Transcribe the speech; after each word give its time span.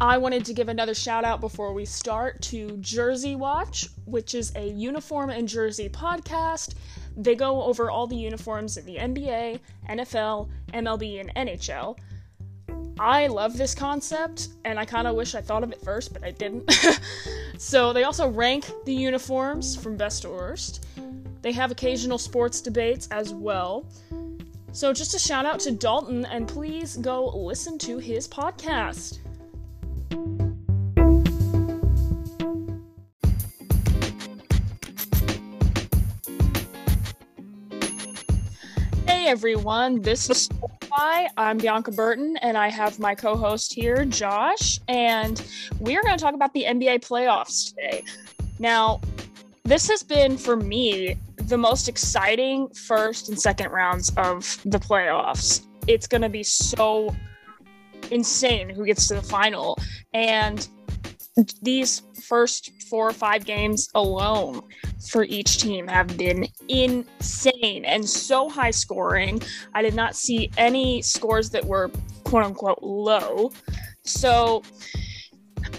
I 0.00 0.18
wanted 0.18 0.44
to 0.44 0.52
give 0.52 0.68
another 0.68 0.92
shout 0.92 1.24
out 1.24 1.40
before 1.40 1.72
we 1.72 1.86
start 1.86 2.42
to 2.42 2.76
Jersey 2.78 3.34
Watch, 3.34 3.88
which 4.04 4.34
is 4.34 4.52
a 4.54 4.68
uniform 4.68 5.30
and 5.30 5.48
jersey 5.48 5.88
podcast. 5.88 6.74
They 7.16 7.34
go 7.34 7.62
over 7.62 7.90
all 7.90 8.06
the 8.06 8.16
uniforms 8.16 8.76
in 8.76 8.84
the 8.84 8.96
NBA, 8.96 9.58
NFL, 9.88 10.50
MLB, 10.74 11.20
and 11.20 11.34
NHL. 11.34 11.96
I 13.00 13.26
love 13.28 13.56
this 13.56 13.74
concept, 13.74 14.48
and 14.66 14.78
I 14.78 14.84
kind 14.84 15.06
of 15.06 15.16
wish 15.16 15.34
I 15.34 15.40
thought 15.40 15.62
of 15.62 15.72
it 15.72 15.80
first, 15.80 16.12
but 16.12 16.22
I 16.22 16.30
didn't. 16.30 16.70
so 17.58 17.94
they 17.94 18.04
also 18.04 18.28
rank 18.28 18.70
the 18.84 18.94
uniforms 18.94 19.76
from 19.76 19.96
best 19.96 20.22
to 20.22 20.28
worst. 20.28 20.84
They 21.40 21.52
have 21.52 21.70
occasional 21.70 22.18
sports 22.18 22.60
debates 22.60 23.08
as 23.10 23.32
well. 23.32 23.86
So 24.72 24.92
just 24.92 25.14
a 25.14 25.18
shout 25.18 25.46
out 25.46 25.58
to 25.60 25.72
Dalton, 25.72 26.26
and 26.26 26.46
please 26.46 26.98
go 26.98 27.28
listen 27.34 27.78
to 27.78 27.96
his 27.96 28.28
podcast. 28.28 29.20
Everyone, 39.26 40.00
this 40.02 40.30
is 40.30 40.48
Sportify. 40.48 41.26
I'm 41.36 41.58
Bianca 41.58 41.90
Burton, 41.90 42.36
and 42.42 42.56
I 42.56 42.68
have 42.68 43.00
my 43.00 43.16
co 43.16 43.36
host 43.36 43.72
here, 43.72 44.04
Josh, 44.04 44.78
and 44.86 45.44
we 45.80 45.96
are 45.96 46.02
going 46.04 46.16
to 46.16 46.22
talk 46.22 46.34
about 46.34 46.54
the 46.54 46.62
NBA 46.62 47.04
playoffs 47.04 47.70
today. 47.70 48.04
Now, 48.60 49.00
this 49.64 49.90
has 49.90 50.04
been 50.04 50.38
for 50.38 50.54
me 50.54 51.16
the 51.38 51.58
most 51.58 51.88
exciting 51.88 52.68
first 52.68 53.28
and 53.28 53.38
second 53.38 53.72
rounds 53.72 54.12
of 54.16 54.60
the 54.64 54.78
playoffs. 54.78 55.66
It's 55.88 56.06
going 56.06 56.22
to 56.22 56.28
be 56.28 56.44
so 56.44 57.12
insane 58.12 58.68
who 58.68 58.86
gets 58.86 59.08
to 59.08 59.14
the 59.16 59.22
final. 59.22 59.76
And 60.14 60.68
these 61.62 62.02
first 62.28 62.70
four 62.88 63.08
or 63.08 63.12
five 63.12 63.44
games 63.44 63.88
alone 63.94 64.62
for 65.10 65.24
each 65.24 65.58
team 65.58 65.86
have 65.86 66.16
been 66.16 66.46
insane 66.68 67.84
and 67.84 68.08
so 68.08 68.48
high 68.48 68.70
scoring. 68.70 69.40
I 69.74 69.82
did 69.82 69.94
not 69.94 70.16
see 70.16 70.50
any 70.56 71.02
scores 71.02 71.50
that 71.50 71.64
were 71.64 71.90
quote 72.24 72.44
unquote 72.44 72.82
low. 72.82 73.52
So 74.04 74.62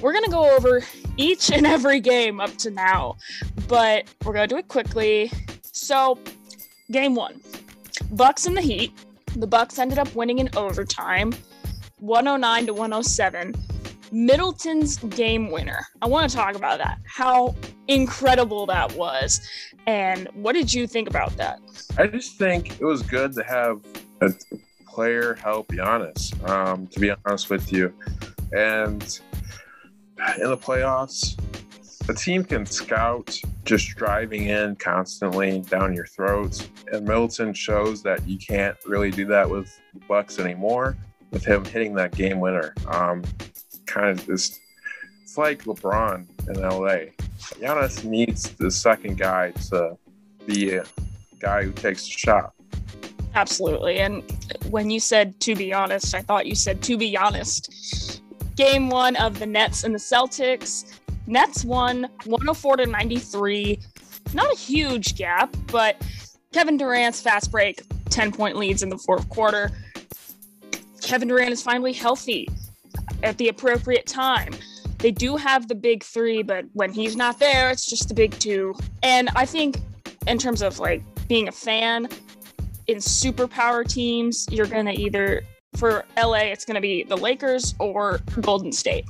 we're 0.02 0.14
going 0.14 0.26
to 0.26 0.32
go 0.32 0.56
over 0.56 0.84
each 1.18 1.52
and 1.52 1.66
every 1.66 2.00
game 2.00 2.40
up 2.40 2.56
to 2.58 2.72
now, 2.72 3.18
but 3.68 4.06
we're 4.24 4.34
going 4.34 4.48
to 4.48 4.54
do 4.54 4.60
it 4.60 4.68
quickly. 4.68 5.32
So, 5.64 6.20
game 6.92 7.16
1. 7.16 7.42
Bucks 8.12 8.46
in 8.46 8.54
the 8.54 8.62
Heat. 8.62 8.94
The 9.36 9.48
Bucks 9.48 9.80
ended 9.80 10.00
up 10.00 10.14
winning 10.16 10.40
in 10.40 10.50
overtime, 10.56 11.34
109 12.00 12.68
to 12.68 12.74
107. 12.74 13.54
Middleton's 14.12 14.98
game 14.98 15.52
winner. 15.52 15.86
I 16.02 16.08
want 16.08 16.30
to 16.30 16.36
talk 16.36 16.56
about 16.56 16.78
that. 16.80 17.00
How 17.06 17.56
incredible 17.88 18.66
that 18.68 18.94
was. 18.96 19.42
And 19.86 20.28
what 20.34 20.54
did 20.54 20.74
you 20.74 20.88
think 20.88 21.10
about 21.10 21.36
that? 21.38 21.60
I 21.98 22.08
just 22.08 22.38
think 22.38 22.80
it 22.80 22.86
was 22.86 23.02
good 23.02 23.34
to 23.34 23.44
have 23.44 23.82
a 24.22 24.34
player 24.88 25.36
help 25.36 25.70
Giannis, 25.70 26.34
um, 26.50 26.88
to 26.88 27.00
be 27.00 27.12
honest 27.26 27.50
with 27.50 27.72
you. 27.72 27.94
And 28.52 29.02
in 30.42 30.50
the 30.50 30.58
playoffs, 30.58 31.38
a 32.10 32.14
team 32.14 32.44
can 32.44 32.66
scout 32.66 33.40
just 33.66 33.90
driving 33.96 34.46
in 34.46 34.76
constantly 34.78 35.62
down 35.62 35.94
your 35.94 36.06
throats. 36.06 36.70
And 36.92 37.06
Middleton 37.06 37.54
shows 37.54 38.02
that 38.04 38.28
you 38.28 38.38
can't 38.38 38.78
really 38.86 39.12
do 39.12 39.26
that 39.26 39.50
with 39.50 39.80
Bucks 40.08 40.40
anymore 40.40 40.96
with 41.32 41.46
him 41.46 41.66
hitting 41.66 41.94
that 41.96 42.16
game 42.16 42.40
winner. 42.40 42.74
Um, 42.88 43.24
kind 43.88 44.20
of 44.20 44.26
just 44.26 44.60
it's 45.24 45.38
like 45.38 45.64
LeBron 45.64 46.26
in 46.48 46.62
LA. 46.62 47.12
Giannis 47.60 48.04
needs 48.04 48.50
the 48.52 48.70
second 48.70 49.18
guy 49.18 49.52
to 49.70 49.98
be 50.46 50.76
a 50.76 50.86
guy 51.40 51.64
who 51.64 51.72
takes 51.72 52.04
the 52.06 52.12
shot. 52.12 52.54
Absolutely. 53.36 54.00
And 54.00 54.24
when 54.70 54.90
you 54.90 55.00
said 55.00 55.40
to 55.42 55.56
be 55.56 55.74
honest, 55.74 56.16
I 56.16 56.22
thought 56.22 56.46
you 56.46 56.56
said 56.56 56.82
to 56.84 56.98
be 56.98 57.18
honest. 57.18 58.22
Game 58.56 58.90
one 58.90 59.16
of 59.18 59.38
the 59.40 59.46
Nets 59.46 59.84
and 59.84 59.94
the 59.94 60.00
Celtics. 60.00 60.86
Nets 61.28 61.66
won 61.66 62.10
104 62.24 62.78
to 62.78 62.86
93. 62.86 63.80
Not 64.34 64.52
a 64.52 64.56
huge 64.58 65.16
gap, 65.16 65.56
but 65.68 66.02
Kevin 66.54 66.78
Durant's 66.78 67.22
fast 67.22 67.52
break, 67.52 67.82
10 68.10 68.32
point 68.32 68.56
leads 68.56 68.82
in 68.82 68.90
the 68.90 68.98
fourth 68.98 69.28
quarter. 69.30 69.72
Kevin 71.02 71.28
Durant 71.28 71.52
is 71.52 71.62
finally 71.62 71.94
healthy 71.94 72.48
at 73.24 73.38
the 73.38 73.50
appropriate 73.50 74.06
time. 74.06 74.54
They 75.00 75.12
do 75.12 75.36
have 75.36 75.68
the 75.68 75.76
big 75.76 76.04
three, 76.04 76.42
but 76.42 76.66
when 76.74 76.92
he's 76.92 77.16
not 77.16 77.40
there, 77.40 77.70
it's 77.70 77.86
just 77.86 78.08
the 78.08 78.14
big 78.14 78.32
two. 78.40 78.74
And 79.04 79.30
I 79.36 79.46
think, 79.46 79.80
in 80.26 80.38
terms 80.38 80.62
of 80.62 80.80
like 80.80 81.04
being 81.28 81.48
a 81.48 81.52
fan, 81.52 82.08
in 82.88 82.98
superpower 82.98 83.88
teams, 83.88 84.48
you're 84.50 84.66
going 84.66 84.86
to 84.86 84.94
either, 84.94 85.44
for 85.76 86.06
LA, 86.18 86.46
it's 86.46 86.66
going 86.66 86.76
to 86.76 86.82
be 86.82 87.04
the 87.04 87.18
Lakers 87.18 87.76
or 87.80 88.20
Golden 88.42 88.72
State. 88.72 89.06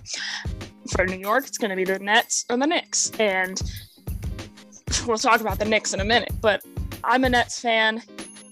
For 0.95 1.05
New 1.05 1.17
York, 1.17 1.45
it's 1.45 1.57
going 1.57 1.69
to 1.69 1.75
be 1.75 1.83
the 1.83 1.99
Nets 1.99 2.45
or 2.49 2.57
the 2.57 2.65
Knicks. 2.65 3.11
And 3.19 3.61
we'll 5.05 5.17
talk 5.17 5.41
about 5.41 5.59
the 5.59 5.65
Knicks 5.65 5.93
in 5.93 5.99
a 5.99 6.05
minute, 6.05 6.31
but 6.41 6.63
I'm 7.03 7.23
a 7.23 7.29
Nets 7.29 7.59
fan. 7.59 8.01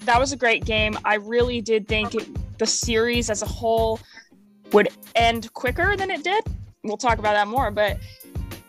That 0.01 0.19
was 0.19 0.31
a 0.31 0.37
great 0.37 0.65
game. 0.65 0.97
I 1.03 1.15
really 1.15 1.61
did 1.61 1.87
think 1.87 2.13
it, 2.15 2.57
the 2.59 2.65
series 2.65 3.29
as 3.29 3.41
a 3.41 3.47
whole 3.47 3.99
would 4.71 4.89
end 5.15 5.51
quicker 5.53 5.95
than 5.95 6.11
it 6.11 6.23
did. 6.23 6.43
We'll 6.83 6.97
talk 6.97 7.19
about 7.19 7.33
that 7.33 7.47
more. 7.47 7.71
But 7.71 7.97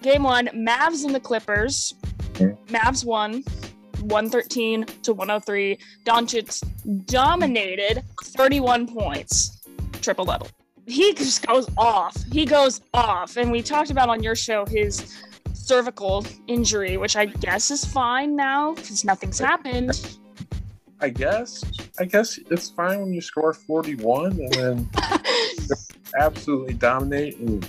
game 0.02 0.22
one, 0.22 0.46
Mavs 0.48 1.04
and 1.04 1.14
the 1.14 1.20
Clippers. 1.20 1.94
Mavs 2.68 3.04
won 3.04 3.42
113 4.00 4.84
to 5.02 5.12
103. 5.12 5.78
Doncic 6.04 7.06
dominated 7.06 8.02
31 8.24 8.86
points, 8.86 9.62
triple 10.00 10.24
double. 10.24 10.48
He 10.86 11.14
just 11.14 11.46
goes 11.46 11.68
off. 11.76 12.16
He 12.30 12.44
goes 12.44 12.80
off. 12.94 13.36
And 13.36 13.50
we 13.50 13.62
talked 13.62 13.90
about 13.90 14.08
on 14.08 14.22
your 14.22 14.36
show 14.36 14.64
his 14.66 15.18
cervical 15.52 16.24
injury, 16.46 16.96
which 16.96 17.16
I 17.16 17.26
guess 17.26 17.70
is 17.70 17.84
fine 17.84 18.36
now 18.36 18.74
because 18.74 19.04
nothing's 19.04 19.38
happened. 19.38 20.18
I 21.00 21.08
guess. 21.08 21.64
I 21.98 22.04
guess 22.04 22.38
it's 22.50 22.70
fine 22.70 23.00
when 23.00 23.12
you 23.12 23.20
score 23.20 23.52
41 23.52 24.32
and 24.32 24.52
then 24.52 24.90
absolutely 26.19 26.75
dominate 26.75 27.38
in 27.38 27.60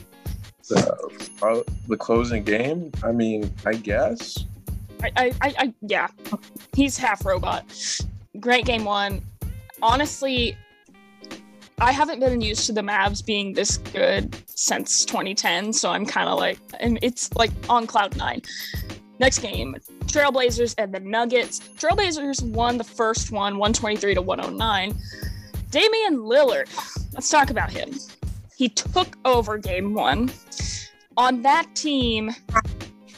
the, 0.67 1.13
uh, 1.41 1.61
the 1.87 1.97
closing 1.97 2.43
game. 2.43 2.91
I 3.03 3.11
mean, 3.11 3.51
I 3.65 3.73
guess. 3.73 4.45
I, 5.03 5.11
I, 5.17 5.33
I, 5.41 5.73
yeah, 5.81 6.07
he's 6.73 6.97
half 6.97 7.25
robot. 7.25 7.65
Great 8.39 8.65
game 8.65 8.83
one. 8.83 9.21
Honestly, 9.81 10.57
I 11.79 11.91
haven't 11.91 12.19
been 12.19 12.41
used 12.41 12.65
to 12.67 12.73
the 12.73 12.81
Mavs 12.81 13.23
being 13.23 13.53
this 13.53 13.77
good 13.77 14.35
since 14.47 15.05
2010, 15.05 15.73
so 15.73 15.91
I'm 15.91 16.05
kind 16.05 16.27
of 16.27 16.39
like, 16.39 16.57
and 16.79 16.97
it's 17.03 17.33
like 17.35 17.51
on 17.69 17.85
cloud 17.85 18.17
nine. 18.17 18.41
Next 19.19 19.39
game, 19.39 19.75
Trailblazers 20.05 20.73
and 20.77 20.93
the 20.93 20.99
Nuggets. 20.99 21.59
Trailblazers 21.59 22.43
won 22.43 22.77
the 22.77 22.83
first 22.83 23.31
one, 23.31 23.57
123 23.57 24.15
to 24.15 24.21
109. 24.21 24.95
Damian 25.69 26.17
Lillard, 26.17 26.67
let's 27.13 27.29
talk 27.29 27.49
about 27.49 27.71
him. 27.71 27.93
He 28.57 28.69
took 28.69 29.19
over 29.23 29.59
game 29.59 29.93
one. 29.93 30.31
On 31.15 31.43
that 31.43 31.67
team, 31.75 32.31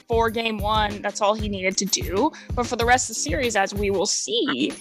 for 0.09 0.29
game 0.29 0.57
one, 0.57 1.01
that's 1.01 1.22
all 1.22 1.33
he 1.33 1.47
needed 1.47 1.77
to 1.77 1.85
do. 1.85 2.29
But 2.55 2.67
for 2.67 2.75
the 2.75 2.85
rest 2.85 3.09
of 3.09 3.16
the 3.16 3.22
series, 3.22 3.55
as 3.55 3.73
we 3.73 3.89
will 3.89 4.05
see, 4.05 4.73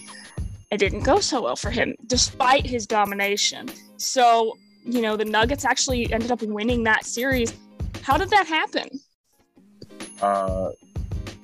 it 0.69 0.77
didn't 0.77 1.03
go 1.03 1.21
so 1.21 1.43
well 1.43 1.55
for 1.55 1.71
him, 1.71 1.95
despite 2.07 2.65
his 2.65 2.85
domination. 2.85 3.69
So, 3.95 4.57
you 4.83 5.01
know, 5.01 5.15
the 5.15 5.23
Nuggets 5.23 5.63
actually 5.63 6.11
ended 6.11 6.29
up 6.29 6.41
winning 6.41 6.83
that 6.83 7.05
series. 7.05 7.53
How 8.01 8.17
did 8.17 8.29
that 8.31 8.45
happen? 8.45 8.89
Uh, 10.21 10.71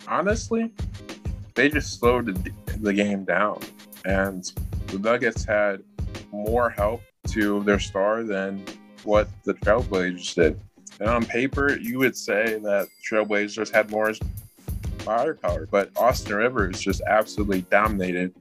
honestly, 0.09 0.73
they 1.53 1.69
just 1.69 2.00
slowed 2.01 2.25
the, 2.25 2.51
the 2.81 2.94
game 2.94 3.23
down. 3.23 3.62
And 4.03 4.44
the 4.88 5.00
Nuggets 5.00 5.45
had 5.45 5.83
more 6.33 6.69
help 6.69 7.01
to 7.29 7.63
their 7.63 7.79
star 7.79 8.23
than 8.23 8.62
what 9.05 9.29
the 9.43 9.53
Trailblazers 9.53 10.35
did. 10.35 10.59
And 10.99 11.09
on 11.09 11.25
paper, 11.25 11.77
you 11.77 11.99
would 11.99 12.15
say 12.15 12.59
that 12.59 12.87
Trailblazers 13.09 13.73
had 13.73 13.89
more 13.89 14.13
firepower, 14.99 15.67
but 15.69 15.91
Austin 15.97 16.35
Rivers 16.35 16.79
just 16.79 17.01
absolutely 17.07 17.61
dominated 17.63 18.33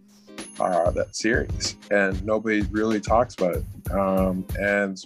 uh, 0.61 0.91
that 0.93 1.15
series, 1.17 1.77
and 1.91 2.25
nobody 2.25 2.63
really 2.71 3.01
talks 3.01 3.35
about 3.35 3.57
it. 3.57 3.93
Um, 3.93 4.47
and 4.59 5.05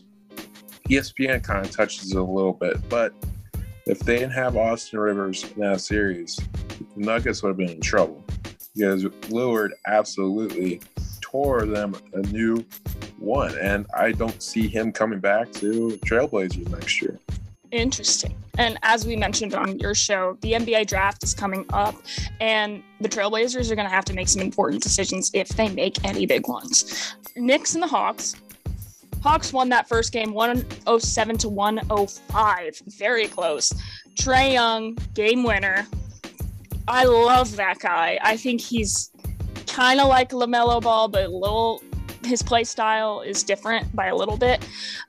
ESPN 0.88 1.42
kind 1.42 1.64
of 1.64 1.70
touches 1.70 2.12
it 2.12 2.18
a 2.18 2.22
little 2.22 2.52
bit, 2.52 2.76
but 2.88 3.12
if 3.86 4.00
they 4.00 4.18
didn't 4.18 4.32
have 4.32 4.56
Austin 4.56 4.98
Rivers 4.98 5.44
in 5.44 5.60
that 5.60 5.80
series, 5.80 6.36
the 6.36 6.86
Nuggets 6.96 7.42
would 7.42 7.50
have 7.50 7.56
been 7.56 7.70
in 7.70 7.80
trouble 7.80 8.22
because 8.74 9.04
Lillard 9.04 9.70
absolutely 9.86 10.80
tore 11.20 11.64
them 11.64 11.96
a 12.12 12.20
new 12.28 12.64
one, 13.18 13.56
and 13.58 13.86
I 13.96 14.12
don't 14.12 14.42
see 14.42 14.68
him 14.68 14.92
coming 14.92 15.20
back 15.20 15.52
to 15.54 15.98
Trailblazers 16.04 16.68
next 16.70 17.02
year. 17.02 17.18
Interesting. 17.70 18.34
And 18.56 18.78
as 18.82 19.06
we 19.06 19.14
mentioned 19.14 19.54
on 19.54 19.78
your 19.78 19.94
show, 19.94 20.38
the 20.40 20.52
NBA 20.52 20.86
draft 20.86 21.22
is 21.22 21.34
coming 21.34 21.64
up, 21.72 21.94
and 22.40 22.82
the 23.00 23.08
Trailblazers 23.08 23.70
are 23.70 23.74
going 23.74 23.86
to 23.86 23.94
have 23.94 24.04
to 24.06 24.14
make 24.14 24.28
some 24.28 24.42
important 24.42 24.82
decisions 24.82 25.30
if 25.34 25.48
they 25.48 25.68
make 25.68 26.04
any 26.04 26.26
big 26.26 26.48
ones. 26.48 27.14
Knicks 27.36 27.74
and 27.74 27.82
the 27.82 27.86
Hawks. 27.86 28.34
Hawks 29.22 29.52
won 29.52 29.68
that 29.68 29.88
first 29.88 30.12
game 30.12 30.32
107 30.32 31.38
to 31.38 31.48
105. 31.48 32.82
Very 32.86 33.26
close. 33.26 33.72
Trae 34.14 34.52
Young, 34.54 34.96
game 35.14 35.42
winner. 35.42 35.86
I 36.86 37.04
love 37.04 37.54
that 37.56 37.80
guy. 37.80 38.18
I 38.22 38.36
think 38.36 38.60
he's 38.60 39.10
kind 39.66 40.00
of 40.00 40.08
like 40.08 40.30
LaMelo 40.30 40.80
Ball, 40.80 41.08
but 41.08 41.26
a 41.26 41.28
little 41.28 41.82
his 42.28 42.42
play 42.42 42.62
style 42.64 43.22
is 43.22 43.42
different 43.42 43.94
by 43.96 44.06
a 44.06 44.14
little 44.14 44.36
bit, 44.36 44.66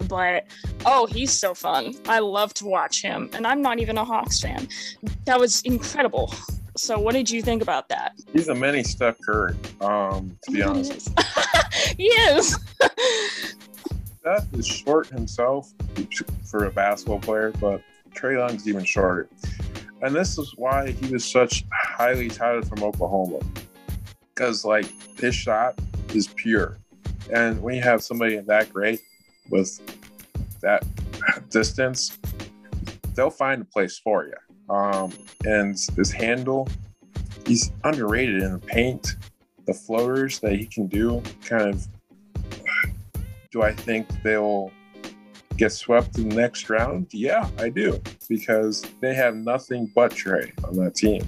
but 0.08 0.46
oh, 0.86 1.06
he's 1.06 1.32
so 1.32 1.54
fun. 1.54 1.94
I 2.08 2.20
love 2.20 2.54
to 2.56 2.66
watch 2.66 3.02
him, 3.02 3.30
and 3.34 3.46
I'm 3.46 3.62
not 3.62 3.80
even 3.80 3.98
a 3.98 4.06
Hawks 4.06 4.40
fan. 4.40 4.68
That 5.26 5.40
was 5.40 5.62
incredible. 5.64 6.34
So, 6.78 6.98
what 6.98 7.14
did 7.14 7.30
you 7.30 7.42
think 7.42 7.62
about 7.62 7.90
that? 7.90 8.14
He's 8.32 8.48
a 8.48 8.56
mini 8.56 8.84
Steph 8.84 9.18
Curry, 9.26 9.54
um, 9.82 10.38
to 10.44 10.52
be 10.52 10.64
honest. 10.64 11.12
he 11.98 12.06
is. 12.06 12.58
Steph 14.20 14.54
is 14.54 14.66
short 14.66 15.08
himself 15.08 15.72
for 16.50 16.66
a 16.66 16.72
basketball 16.72 17.20
player, 17.20 17.52
but 17.60 17.82
Trae 18.16 18.38
Young's 18.38 18.68
even 18.68 18.86
shorter. 18.86 19.28
And 20.02 20.16
this 20.16 20.38
is 20.38 20.54
why 20.56 20.92
he 20.92 21.12
was 21.12 21.26
such 21.26 21.66
highly 21.74 22.30
touted 22.30 22.68
from 22.68 22.82
Oklahoma. 22.82 23.40
Because, 24.34 24.64
like, 24.64 24.88
his 25.20 25.36
shot 25.36 25.78
is 26.14 26.28
pure. 26.28 26.78
And 27.32 27.62
when 27.62 27.76
you 27.76 27.82
have 27.82 28.04
somebody 28.04 28.38
that 28.38 28.74
great 28.74 29.02
with 29.50 29.80
that 30.62 30.84
distance, 31.50 32.18
they'll 33.16 33.30
find 33.30 33.62
a 33.62 33.66
place 33.66 34.00
for 34.00 34.26
you. 34.26 34.74
Um, 34.74 35.12
and 35.46 35.78
his 35.96 36.12
handle, 36.12 36.68
he's 37.46 37.72
underrated 37.84 38.44
in 38.44 38.54
the 38.54 38.60
paint. 38.60 39.16
The 39.66 39.74
floaters 39.74 40.40
that 40.40 40.54
he 40.54 40.66
can 40.66 40.88
do, 40.88 41.22
kind 41.46 41.70
of. 41.70 41.88
Do 43.52 43.64
I 43.64 43.74
think 43.74 44.08
they'll 44.24 44.72
get 45.58 45.72
swept 45.72 46.20
in 46.20 46.30
the 46.30 46.36
next 46.36 46.70
round? 46.70 47.08
Yeah, 47.12 47.50
I 47.58 47.70
do, 47.70 48.00
because 48.30 48.86
they 49.02 49.16
have 49.16 49.36
nothing 49.36 49.92
but 49.96 50.12
Trae 50.12 50.52
on 50.64 50.76
that 50.76 50.94
team. 50.94 51.28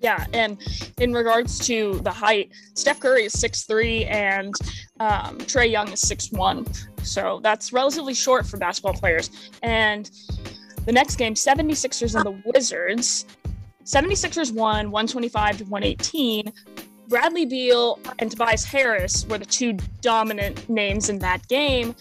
Yeah, 0.00 0.24
and 0.32 0.58
in 0.98 1.12
regards 1.12 1.58
to 1.66 2.00
the 2.02 2.10
height, 2.10 2.50
Steph 2.74 3.00
Curry 3.00 3.24
is 3.24 3.32
six 3.32 3.64
three, 3.64 4.04
and 4.06 4.54
um, 4.98 5.38
Trae 5.38 5.70
Young 5.70 5.92
is 5.92 6.00
six 6.00 6.30
one. 6.32 6.66
So 7.02 7.40
that's 7.42 7.72
relatively 7.72 8.14
short 8.14 8.46
for 8.46 8.56
basketball 8.56 8.94
players. 8.94 9.30
And 9.62 10.10
the 10.86 10.92
next 10.92 11.16
game, 11.16 11.34
76ers 11.34 12.14
and 12.14 12.24
the 12.24 12.50
Wizards. 12.52 13.26
76ers 13.84 14.52
won 14.52 14.90
125 14.90 15.58
to 15.58 15.64
118. 15.64 16.52
Bradley 17.08 17.44
Beal 17.44 17.98
and 18.20 18.30
Tobias 18.30 18.64
Harris 18.64 19.26
were 19.26 19.38
the 19.38 19.44
two 19.44 19.72
dominant 20.00 20.68
names 20.68 21.08
in 21.08 21.18
that 21.18 21.46
game. 21.48 21.94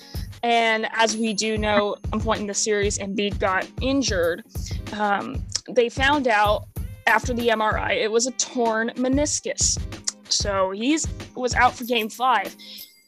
And 0.44 0.88
as 0.94 1.18
we 1.18 1.34
do 1.34 1.57
know, 1.57 1.95
at 2.06 2.12
one 2.12 2.22
point 2.22 2.42
in 2.42 2.48
the 2.48 2.54
series, 2.54 2.98
Embiid 3.00 3.40
got 3.40 3.68
injured. 3.81 4.44
Um, 4.94 5.44
they 5.69 5.90
found 5.90 6.28
out 6.28 6.68
after 7.10 7.34
the 7.34 7.50
MRI 7.50 8.02
it 8.02 8.12
was 8.12 8.28
a 8.28 8.32
torn 8.32 8.92
meniscus. 8.96 9.78
So 10.32 10.72
he's 10.72 11.08
was 11.36 11.54
out 11.56 11.74
for 11.76 11.84
game 11.84 12.10
five. 12.10 12.56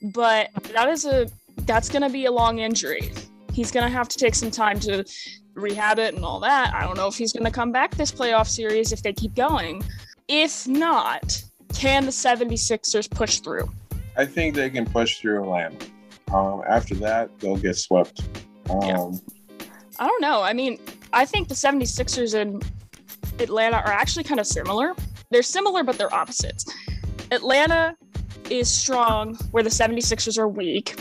But 0.01 0.49
that 0.73 0.89
is 0.89 1.05
a 1.05 1.29
that's 1.59 1.89
gonna 1.89 2.09
be 2.09 2.25
a 2.25 2.31
long 2.31 2.59
injury. 2.59 3.11
He's 3.53 3.71
gonna 3.71 3.89
have 3.89 4.09
to 4.09 4.17
take 4.17 4.35
some 4.35 4.51
time 4.51 4.79
to 4.81 5.05
rehab 5.53 5.99
it 5.99 6.15
and 6.15 6.25
all 6.25 6.39
that. 6.39 6.73
I 6.73 6.81
don't 6.81 6.97
know 6.97 7.07
if 7.07 7.15
he's 7.15 7.31
gonna 7.33 7.51
come 7.51 7.71
back 7.71 7.95
this 7.95 8.11
playoff 8.11 8.47
series 8.47 8.91
if 8.91 9.03
they 9.03 9.13
keep 9.13 9.35
going. 9.35 9.83
If 10.27 10.67
not, 10.67 11.43
can 11.73 12.05
the 12.05 12.11
76ers 12.11 13.09
push 13.09 13.39
through? 13.39 13.69
I 14.17 14.25
think 14.25 14.55
they 14.55 14.69
can 14.69 14.85
push 14.85 15.19
through 15.19 15.43
Atlanta. 15.43 15.85
Um, 16.33 16.63
after 16.67 16.95
that, 16.95 17.29
they'll 17.39 17.57
get 17.57 17.75
swept. 17.75 18.21
Um, 18.69 18.81
yeah. 18.83 19.67
I 19.99 20.07
don't 20.07 20.21
know. 20.21 20.41
I 20.41 20.53
mean, 20.53 20.79
I 21.13 21.25
think 21.25 21.47
the 21.47 21.53
76ers 21.53 22.33
and 22.33 22.63
Atlanta 23.41 23.77
are 23.77 23.91
actually 23.91 24.23
kind 24.23 24.39
of 24.39 24.47
similar. 24.47 24.93
They're 25.29 25.43
similar, 25.43 25.83
but 25.83 25.97
they're 25.97 26.13
opposites. 26.13 26.65
Atlanta 27.31 27.95
is 28.49 28.69
strong 28.69 29.35
where 29.51 29.63
the 29.63 29.69
76ers 29.69 30.37
are 30.37 30.47
weak, 30.47 30.99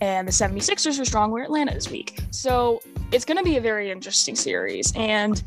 and 0.00 0.26
the 0.26 0.32
76ers 0.32 1.00
are 1.00 1.04
strong 1.04 1.30
where 1.30 1.42
Atlanta 1.42 1.72
is 1.72 1.90
weak. 1.90 2.20
So 2.30 2.82
it's 3.12 3.24
going 3.24 3.38
to 3.38 3.44
be 3.44 3.56
a 3.56 3.60
very 3.60 3.90
interesting 3.90 4.36
series. 4.36 4.92
And 4.94 5.42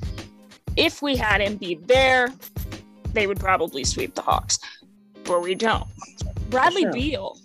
if 0.75 1.01
we 1.01 1.15
had 1.15 1.41
Embiid 1.41 1.87
there, 1.87 2.29
they 3.13 3.27
would 3.27 3.39
probably 3.39 3.83
sweep 3.83 4.15
the 4.15 4.21
Hawks, 4.21 4.59
but 5.23 5.41
we 5.41 5.55
don't. 5.55 5.87
Bradley 6.49 6.83
sure. 6.83 6.93
Beal, 6.93 7.37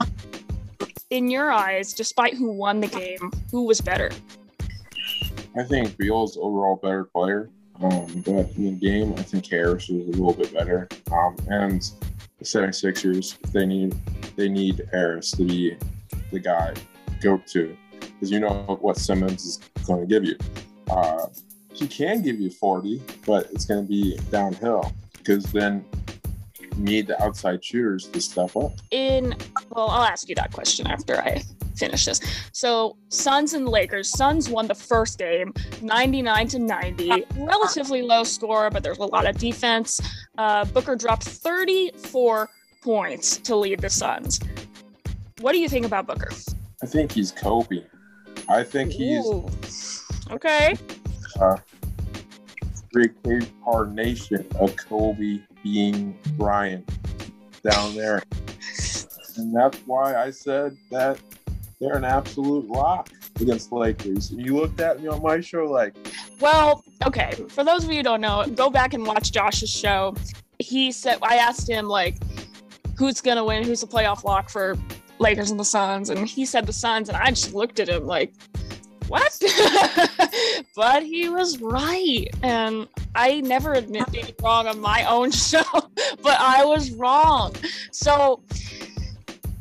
in 1.11 1.31
your 1.31 1.53
eyes, 1.53 1.93
despite 1.93 2.35
who 2.35 2.53
won 2.53 2.81
the 2.81 2.89
game, 2.89 3.33
who 3.51 3.65
was 3.67 3.81
better? 3.81 4.11
I 5.57 5.63
think 5.63 5.97
Beal's 5.97 6.37
overall 6.37 6.77
better 6.77 7.05
player. 7.05 7.51
Um, 7.85 8.23
but 8.25 8.49
in 8.57 8.65
the 8.65 8.71
game, 8.81 9.13
I 9.19 9.23
think 9.23 9.47
Harris 9.47 9.89
was 9.89 10.07
a 10.07 10.11
little 10.11 10.33
bit 10.33 10.55
better. 10.55 10.89
Um, 11.13 11.37
and 11.49 11.83
the 12.39 12.45
76ers, 12.45 13.39
they 13.53 13.67
need 13.67 13.95
they 14.37 14.49
need 14.49 14.89
Harris 14.91 15.31
to 15.33 15.45
be 15.45 15.77
the 16.31 16.41
guy 16.41 16.73
go 17.23 17.37
to 17.37 17.77
because 18.01 18.31
you 18.31 18.41
know 18.41 18.79
what 18.81 18.97
Simmons 18.97 19.45
is 19.45 19.61
going 19.87 20.01
to 20.01 20.07
give 20.07 20.25
you. 20.25 20.37
Uh, 20.91 21.27
he 21.73 21.87
can 21.87 22.23
give 22.23 22.41
you 22.41 22.51
40, 22.51 23.03
but 23.27 23.51
it's 23.53 23.67
going 23.67 23.85
to 23.85 23.89
be 23.89 24.17
downhill 24.31 24.93
because 25.19 25.45
then 25.53 25.85
you 26.59 26.71
need 26.79 27.07
the 27.07 27.23
outside 27.23 27.63
shooters 27.63 28.09
to 28.09 28.21
step 28.21 28.57
up. 28.57 28.73
In 28.93 29.37
well, 29.71 29.91
I'll 29.91 30.05
ask 30.05 30.29
you 30.29 30.35
that 30.37 30.53
question 30.53 30.87
after 30.87 31.21
I 31.21 31.43
finish 31.77 32.05
this. 32.05 32.21
So 32.53 32.97
Suns 33.09 33.55
and 33.55 33.69
Lakers. 33.69 34.11
Suns 34.11 34.49
won 34.49 34.67
the 34.67 34.75
first 34.75 35.19
game, 35.19 35.53
99 35.83 36.49
to 36.49 36.59
90. 36.59 37.25
Relatively 37.37 38.03
low 38.03 38.25
score, 38.25 38.71
but 38.71 38.83
there's 38.83 38.99
a 38.99 39.05
lot 39.05 39.27
of 39.27 39.39
defense. 39.39 40.01
Uh, 40.39 40.65
Booker 40.67 40.97
dropped 40.97 41.25
34 41.25 42.49
points 42.83 43.39
to 43.39 43.57
lead 43.57 43.81
the 43.81 43.91
Suns. 43.91 44.41
What 45.41 45.53
do 45.53 45.59
you 45.59 45.69
think 45.69 45.87
about 45.87 46.07
Booker? 46.07 46.31
I 46.83 46.87
think 46.87 47.13
he's 47.13 47.33
Kobe. 47.33 47.85
I 48.49 48.63
think 48.63 48.93
he's 48.93 49.25
Ooh. 49.27 49.49
okay. 50.31 50.77
Uh, 51.41 51.57
reincarnation 52.93 54.47
of 54.61 54.77
Kobe 54.77 55.41
Bean 55.63 56.17
Bryant 56.37 56.89
down 57.63 57.95
there. 57.95 58.23
And 59.37 59.55
that's 59.55 59.79
why 59.87 60.15
I 60.15 60.31
said 60.31 60.77
that 60.91 61.19
they're 61.81 61.97
an 61.97 62.05
absolute 62.05 62.67
lock 62.69 63.11
against 63.41 63.71
the 63.71 63.77
Lakers. 63.77 64.31
You 64.33 64.57
looked 64.57 64.81
at 64.81 65.01
me 65.01 65.09
on 65.09 65.23
my 65.23 65.41
show 65.41 65.65
like, 65.65 65.95
well, 66.41 66.85
okay. 67.07 67.33
For 67.49 67.65
those 67.65 67.85
of 67.85 67.91
you 67.91 67.99
who 67.99 68.03
don't 68.03 68.21
know, 68.21 68.47
go 68.55 68.71
back 68.71 68.95
and 68.95 69.07
watch 69.07 69.33
Josh's 69.33 69.71
show. 69.71 70.15
He 70.59 70.93
said, 70.93 71.19
I 71.23 71.37
asked 71.37 71.69
him 71.69 71.89
like, 71.89 72.17
who's 72.97 73.21
gonna 73.21 73.45
win? 73.45 73.65
Who's 73.65 73.81
the 73.81 73.87
playoff 73.87 74.25
lock 74.25 74.49
for 74.49 74.77
Lakers 75.19 75.51
and 75.51 75.59
the 75.59 75.65
Suns? 75.65 76.11
And 76.11 76.29
he 76.29 76.47
said 76.47 76.67
the 76.67 76.73
Suns, 76.73 77.09
and 77.09 77.17
I 77.17 77.31
just 77.31 77.55
looked 77.55 77.81
at 77.81 77.89
him 77.89 78.07
like, 78.07 78.33
what? 79.09 79.39
but 80.77 81.03
he 81.03 81.29
was 81.29 81.61
right. 81.61 82.27
And 82.43 82.89
I 83.15 83.41
never 83.43 83.75
admit 83.75 84.11
being 84.11 84.33
wrong 84.43 84.67
on 84.67 84.81
my 84.81 85.05
own 85.05 85.31
show, 85.33 85.63
but 86.23 86.41
I 86.41 86.65
was 86.65 86.93
wrong. 86.93 87.55
So 87.91 88.43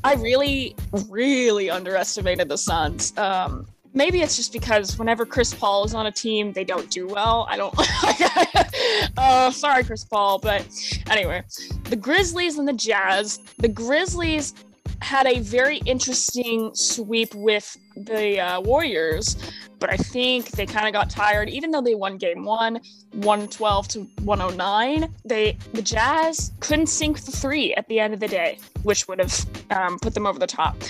I 0.04 0.16
really, 0.16 0.76
really 1.10 1.70
underestimated 1.70 2.50
the 2.50 2.58
Suns. 2.58 3.18
Um, 3.18 3.68
maybe 3.94 4.22
it's 4.22 4.36
just 4.36 4.52
because 4.52 4.98
whenever 4.98 5.26
Chris 5.26 5.54
Paul 5.54 5.86
is 5.86 5.94
on 5.94 6.08
a 6.08 6.12
team, 6.12 6.52
they 6.52 6.64
don't 6.64 6.90
do 6.90 7.08
well. 7.08 7.48
I 7.50 7.58
don't. 7.58 7.74
uh, 9.18 9.52
sorry, 9.52 9.84
Chris 9.84 10.04
Paul, 10.04 10.40
but 10.40 10.66
anyway, 11.10 11.44
the 11.86 11.96
Grizzlies 11.96 12.58
and 12.58 12.68
the 12.68 12.74
Jazz. 12.74 13.40
The 13.60 13.70
Grizzlies 13.70 14.54
had 15.04 15.28
a 15.28 15.40
very 15.40 15.78
interesting 15.86 16.72
sweep 16.74 17.36
with 17.36 17.78
the 17.98 18.40
uh, 18.40 18.62
Warriors, 18.62 19.36
but 19.80 19.92
I 19.92 19.98
think 19.98 20.52
they 20.52 20.66
kind 20.66 20.88
of 20.88 20.94
got 20.94 21.10
tired. 21.10 21.50
Even 21.50 21.72
though 21.72 21.82
they 21.82 21.94
won 21.94 22.18
Game 22.18 22.46
One, 22.46 22.80
112 23.12 23.88
to 23.90 24.00
109, 24.24 25.14
they 25.26 25.58
the 25.74 25.82
Jazz 25.82 26.54
couldn't 26.62 26.88
sink 26.88 27.20
the 27.20 27.32
three 27.32 27.74
at 27.76 27.88
the 27.90 28.00
end 28.00 28.14
of 28.14 28.22
the 28.22 28.30
day, 28.30 28.58
which 28.84 29.08
would 29.10 29.20
have 29.20 29.46
um, 29.72 30.00
put 30.00 30.14
them 30.14 30.26
over 30.26 30.40
the 30.40 30.48
top. 30.48 30.82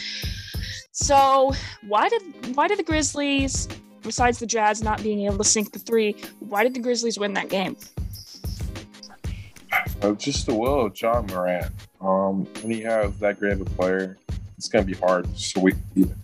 So 0.91 1.51
why 1.87 2.07
did 2.07 2.21
why 2.55 2.67
did 2.67 2.77
the 2.77 2.83
Grizzlies, 2.83 3.67
besides 4.03 4.37
the 4.37 4.45
Jazz 4.45 4.83
not 4.83 5.01
being 5.01 5.25
able 5.25 5.39
to 5.39 5.43
sink 5.43 5.73
the 5.73 5.79
three, 5.79 6.15
why 6.39 6.61
did 6.61 6.75
the 6.75 6.79
Grizzlies 6.79 7.17
win 7.17 7.33
that 7.33 7.49
game? 7.49 7.75
Just 10.17 10.45
the 10.45 10.53
will 10.53 10.85
of 10.85 10.99
Ja 10.99 11.21
Morant. 11.21 11.71
Um, 12.01 12.45
when 12.61 12.71
you 12.71 12.85
have 12.85 13.19
that 13.19 13.39
great 13.39 13.53
of 13.53 13.61
a 13.61 13.65
player, 13.65 14.17
it's 14.57 14.67
going 14.67 14.85
to 14.85 14.91
be 14.91 14.97
hard 14.97 15.25
to 15.25 15.39
sweep 15.39 15.75
even. 15.95 16.15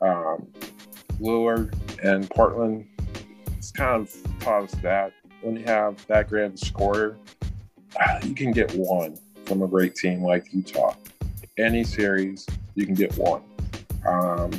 Um, 0.00 0.46
Lillard 1.20 1.72
and 2.02 2.28
Portland, 2.28 2.86
it's 3.56 3.70
kind 3.70 4.02
of 4.02 4.46
us 4.46 4.72
that 4.82 5.12
when 5.42 5.56
you 5.56 5.64
have 5.64 6.04
that 6.06 6.28
great 6.28 6.46
of 6.46 6.54
a 6.54 6.58
scorer, 6.58 7.16
you 8.22 8.34
can 8.34 8.52
get 8.52 8.72
one 8.74 9.16
from 9.46 9.62
a 9.62 9.68
great 9.68 9.94
team 9.94 10.22
like 10.22 10.52
Utah. 10.52 10.94
Any 11.58 11.84
series, 11.84 12.46
you 12.74 12.84
can 12.84 12.94
get 12.94 13.16
one. 13.16 13.42
Um, 14.06 14.50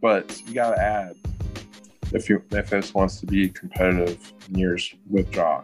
but 0.00 0.40
you 0.46 0.54
got 0.54 0.74
to 0.74 0.82
add 0.82 1.16
if 2.12 2.28
you, 2.28 2.42
Memphis 2.50 2.94
wants 2.94 3.18
to 3.20 3.26
be 3.26 3.48
competitive 3.48 4.32
in 4.48 4.58
years 4.58 4.94
with 5.08 5.34
Ja. 5.34 5.62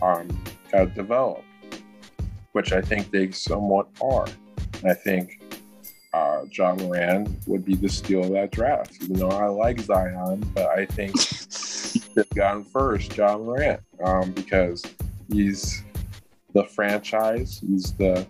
Um, 0.00 0.28
got 0.70 0.84
to 0.84 0.86
develop, 0.86 1.42
which 2.52 2.72
I 2.72 2.80
think 2.80 3.10
they 3.10 3.30
somewhat 3.30 3.88
are. 4.00 4.26
I 4.84 4.94
think 4.94 5.42
uh, 6.12 6.42
Ja 6.50 6.74
Morant 6.74 7.28
would 7.46 7.64
be 7.64 7.74
the 7.74 7.88
steal 7.88 8.24
of 8.24 8.30
that 8.32 8.50
draft. 8.52 8.96
Even 9.02 9.18
though 9.18 9.30
I 9.30 9.46
like 9.46 9.80
Zion, 9.80 10.40
but 10.54 10.66
I 10.66 10.86
think 10.86 11.18
he 11.18 11.98
should 11.98 12.16
have 12.16 12.30
gone 12.30 12.64
first, 12.64 13.16
Ja 13.16 13.36
Morant, 13.38 13.80
um, 14.04 14.32
because 14.32 14.82
he's 15.30 15.84
the 16.52 16.64
franchise. 16.64 17.60
He's 17.66 17.92
the 17.94 18.26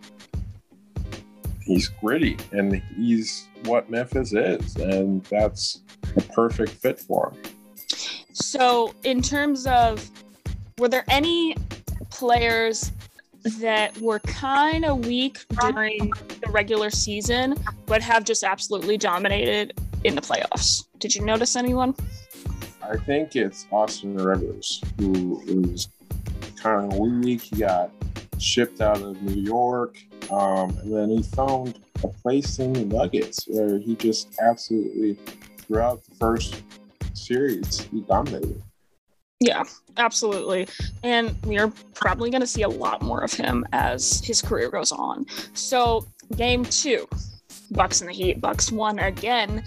he's 1.63 1.89
gritty, 1.89 2.37
and 2.53 2.83
he's 2.97 3.49
what 3.65 3.91
Memphis 3.91 4.33
is, 4.33 4.77
and 4.77 5.23
that's 5.25 5.83
a 6.17 6.21
perfect 6.21 6.73
fit 6.73 6.99
for 6.99 7.31
him. 7.31 7.43
So, 8.33 8.95
in 9.05 9.23
terms 9.23 9.67
of, 9.67 10.11
were 10.79 10.89
there 10.89 11.05
any 11.09 11.55
players 12.21 12.93
that 13.59 13.97
were 13.99 14.19
kind 14.21 14.85
of 14.85 15.07
weak 15.07 15.39
during 15.59 16.13
the 16.45 16.51
regular 16.51 16.91
season, 16.91 17.55
but 17.87 18.03
have 18.03 18.25
just 18.25 18.45
absolutely 18.45 18.99
dominated 18.99 19.73
in 20.05 20.15
the 20.15 20.21
playoffs? 20.21 20.85
Did 20.99 21.15
you 21.15 21.25
notice 21.25 21.57
anyone? 21.57 21.95
I 22.83 22.99
think 22.99 23.37
it's 23.37 23.67
Austin 23.73 24.17
Rivers, 24.17 24.83
who 24.99 25.43
is 25.47 25.89
kind 26.57 26.93
of 26.93 26.99
weak. 26.99 27.41
He 27.41 27.57
got 27.57 27.91
shipped 28.39 28.83
out 28.83 29.01
of 29.01 29.23
New 29.23 29.41
York, 29.41 29.97
um, 30.31 30.77
and 30.83 30.95
then 30.95 31.09
he 31.09 31.23
found 31.23 31.81
a 32.05 32.09
place 32.09 32.59
in 32.59 32.75
the 32.75 32.85
Nuggets 32.85 33.47
where 33.49 33.79
he 33.79 33.97
just 33.97 34.39
absolutely, 34.43 35.17
throughout 35.57 36.05
the 36.05 36.15
first 36.17 36.63
series, 37.15 37.81
he 37.91 38.03
dominated. 38.03 38.63
Yeah, 39.41 39.65
absolutely. 39.97 40.69
And 41.03 41.35
we're 41.45 41.73
probably 41.95 42.31
going 42.31 42.43
to 42.43 42.47
see 42.47 42.63
a 42.63 42.69
lot 42.69 43.01
more 43.03 43.21
of 43.23 43.33
him 43.33 43.65
as 43.73 44.23
his 44.25 44.43
career 44.43 44.71
goes 44.71 44.93
on. 44.93 45.25
So, 45.55 46.07
game 46.37 46.65
two, 46.65 47.09
Bucks 47.71 48.03
in 48.03 48.07
the 48.07 48.13
Heat. 48.13 48.41
Bucks 48.41 48.71
won 48.71 48.99
again. 48.99 49.65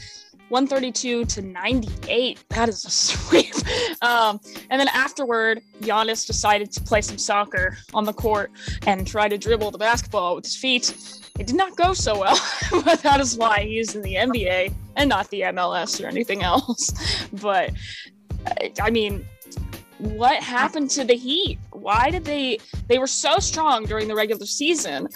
132 0.49 1.25
to 1.25 1.41
98. 1.41 2.43
That 2.49 2.69
is 2.69 2.85
a 2.85 2.89
sweep. 2.91 3.55
Um, 4.03 4.39
and 4.69 4.79
then 4.79 4.89
afterward, 4.89 5.61
Giannis 5.81 6.27
decided 6.27 6.71
to 6.73 6.81
play 6.81 7.01
some 7.01 7.17
soccer 7.17 7.77
on 7.95 8.03
the 8.03 8.13
court 8.13 8.51
and 8.85 9.07
try 9.07 9.27
to 9.27 9.37
dribble 9.37 9.71
the 9.71 9.79
basketball 9.79 10.35
with 10.35 10.45
his 10.45 10.55
feet. 10.55 10.93
It 11.39 11.47
did 11.47 11.55
not 11.55 11.75
go 11.75 11.93
so 11.93 12.19
well, 12.19 12.39
but 12.85 13.01
that 13.01 13.19
is 13.19 13.35
why 13.35 13.61
he's 13.61 13.95
in 13.95 14.03
the 14.03 14.13
NBA 14.13 14.71
and 14.95 15.09
not 15.09 15.29
the 15.31 15.41
MLS 15.41 16.03
or 16.03 16.07
anything 16.07 16.43
else. 16.43 16.91
But 17.41 17.71
I 18.79 18.91
mean, 18.91 19.25
what 20.11 20.41
happened 20.43 20.89
to 20.91 21.03
the 21.03 21.15
Heat? 21.15 21.59
Why 21.71 22.09
did 22.09 22.25
they 22.25 22.59
they 22.87 22.97
were 22.97 23.07
so 23.07 23.39
strong 23.39 23.85
during 23.85 24.07
the 24.07 24.15
regular 24.15 24.45
season? 24.45 25.07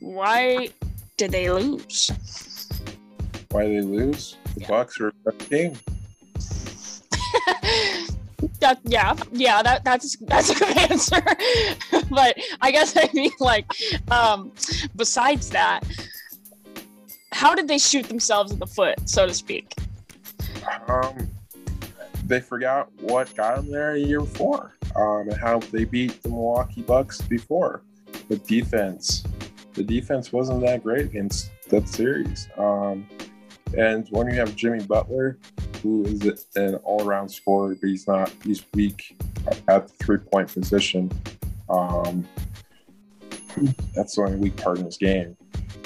Why 0.00 0.70
did 1.16 1.30
they 1.30 1.50
lose? 1.50 2.10
Why 3.50 3.66
did 3.66 3.76
they 3.76 3.82
lose? 3.82 4.36
The 4.54 4.60
yeah. 4.62 4.68
Bucks 4.68 5.00
are 5.00 5.12
a 5.26 5.32
team. 5.32 5.78
that 8.60 8.80
yeah 8.84 9.14
yeah 9.32 9.62
that 9.62 9.84
that's 9.84 10.16
that's 10.22 10.50
a 10.50 10.54
good 10.54 10.76
answer 10.90 11.22
but 12.10 12.36
i 12.60 12.70
guess 12.70 12.96
i 12.96 13.08
mean 13.12 13.30
like 13.38 13.66
um 14.10 14.52
besides 14.96 15.50
that 15.50 15.80
how 17.30 17.54
did 17.54 17.68
they 17.68 17.78
shoot 17.78 18.06
themselves 18.06 18.52
in 18.52 18.58
the 18.58 18.66
foot 18.66 18.96
so 19.08 19.26
to 19.26 19.34
speak 19.34 19.74
um 20.88 21.28
they 22.32 22.40
forgot 22.40 22.90
what 23.02 23.34
got 23.34 23.56
them 23.56 23.70
there 23.70 23.92
a 23.92 23.98
year 23.98 24.20
before 24.20 24.72
um, 24.96 25.28
and 25.28 25.36
how 25.36 25.58
they 25.58 25.84
beat 25.84 26.22
the 26.22 26.30
Milwaukee 26.30 26.80
Bucks 26.80 27.20
before. 27.20 27.82
The 28.28 28.38
defense, 28.38 29.22
the 29.74 29.82
defense 29.82 30.32
wasn't 30.32 30.62
that 30.62 30.82
great 30.82 31.04
against 31.04 31.50
that 31.68 31.86
series. 31.88 32.48
Um, 32.56 33.06
and 33.76 34.06
when 34.10 34.28
you 34.28 34.34
have 34.34 34.56
Jimmy 34.56 34.82
Butler, 34.82 35.38
who 35.82 36.04
is 36.04 36.46
an 36.56 36.76
all-around 36.76 37.28
scorer, 37.28 37.76
but 37.78 37.88
he's 37.88 38.08
not, 38.08 38.32
he's 38.44 38.64
weak 38.72 39.18
at 39.68 39.88
the 39.88 39.94
three-point 40.02 40.52
position. 40.52 41.10
Um, 41.68 42.26
that's 43.94 44.16
the 44.16 44.22
only 44.22 44.36
weak 44.36 44.56
part 44.56 44.78
in 44.78 44.84
this 44.84 44.96
game. 44.96 45.36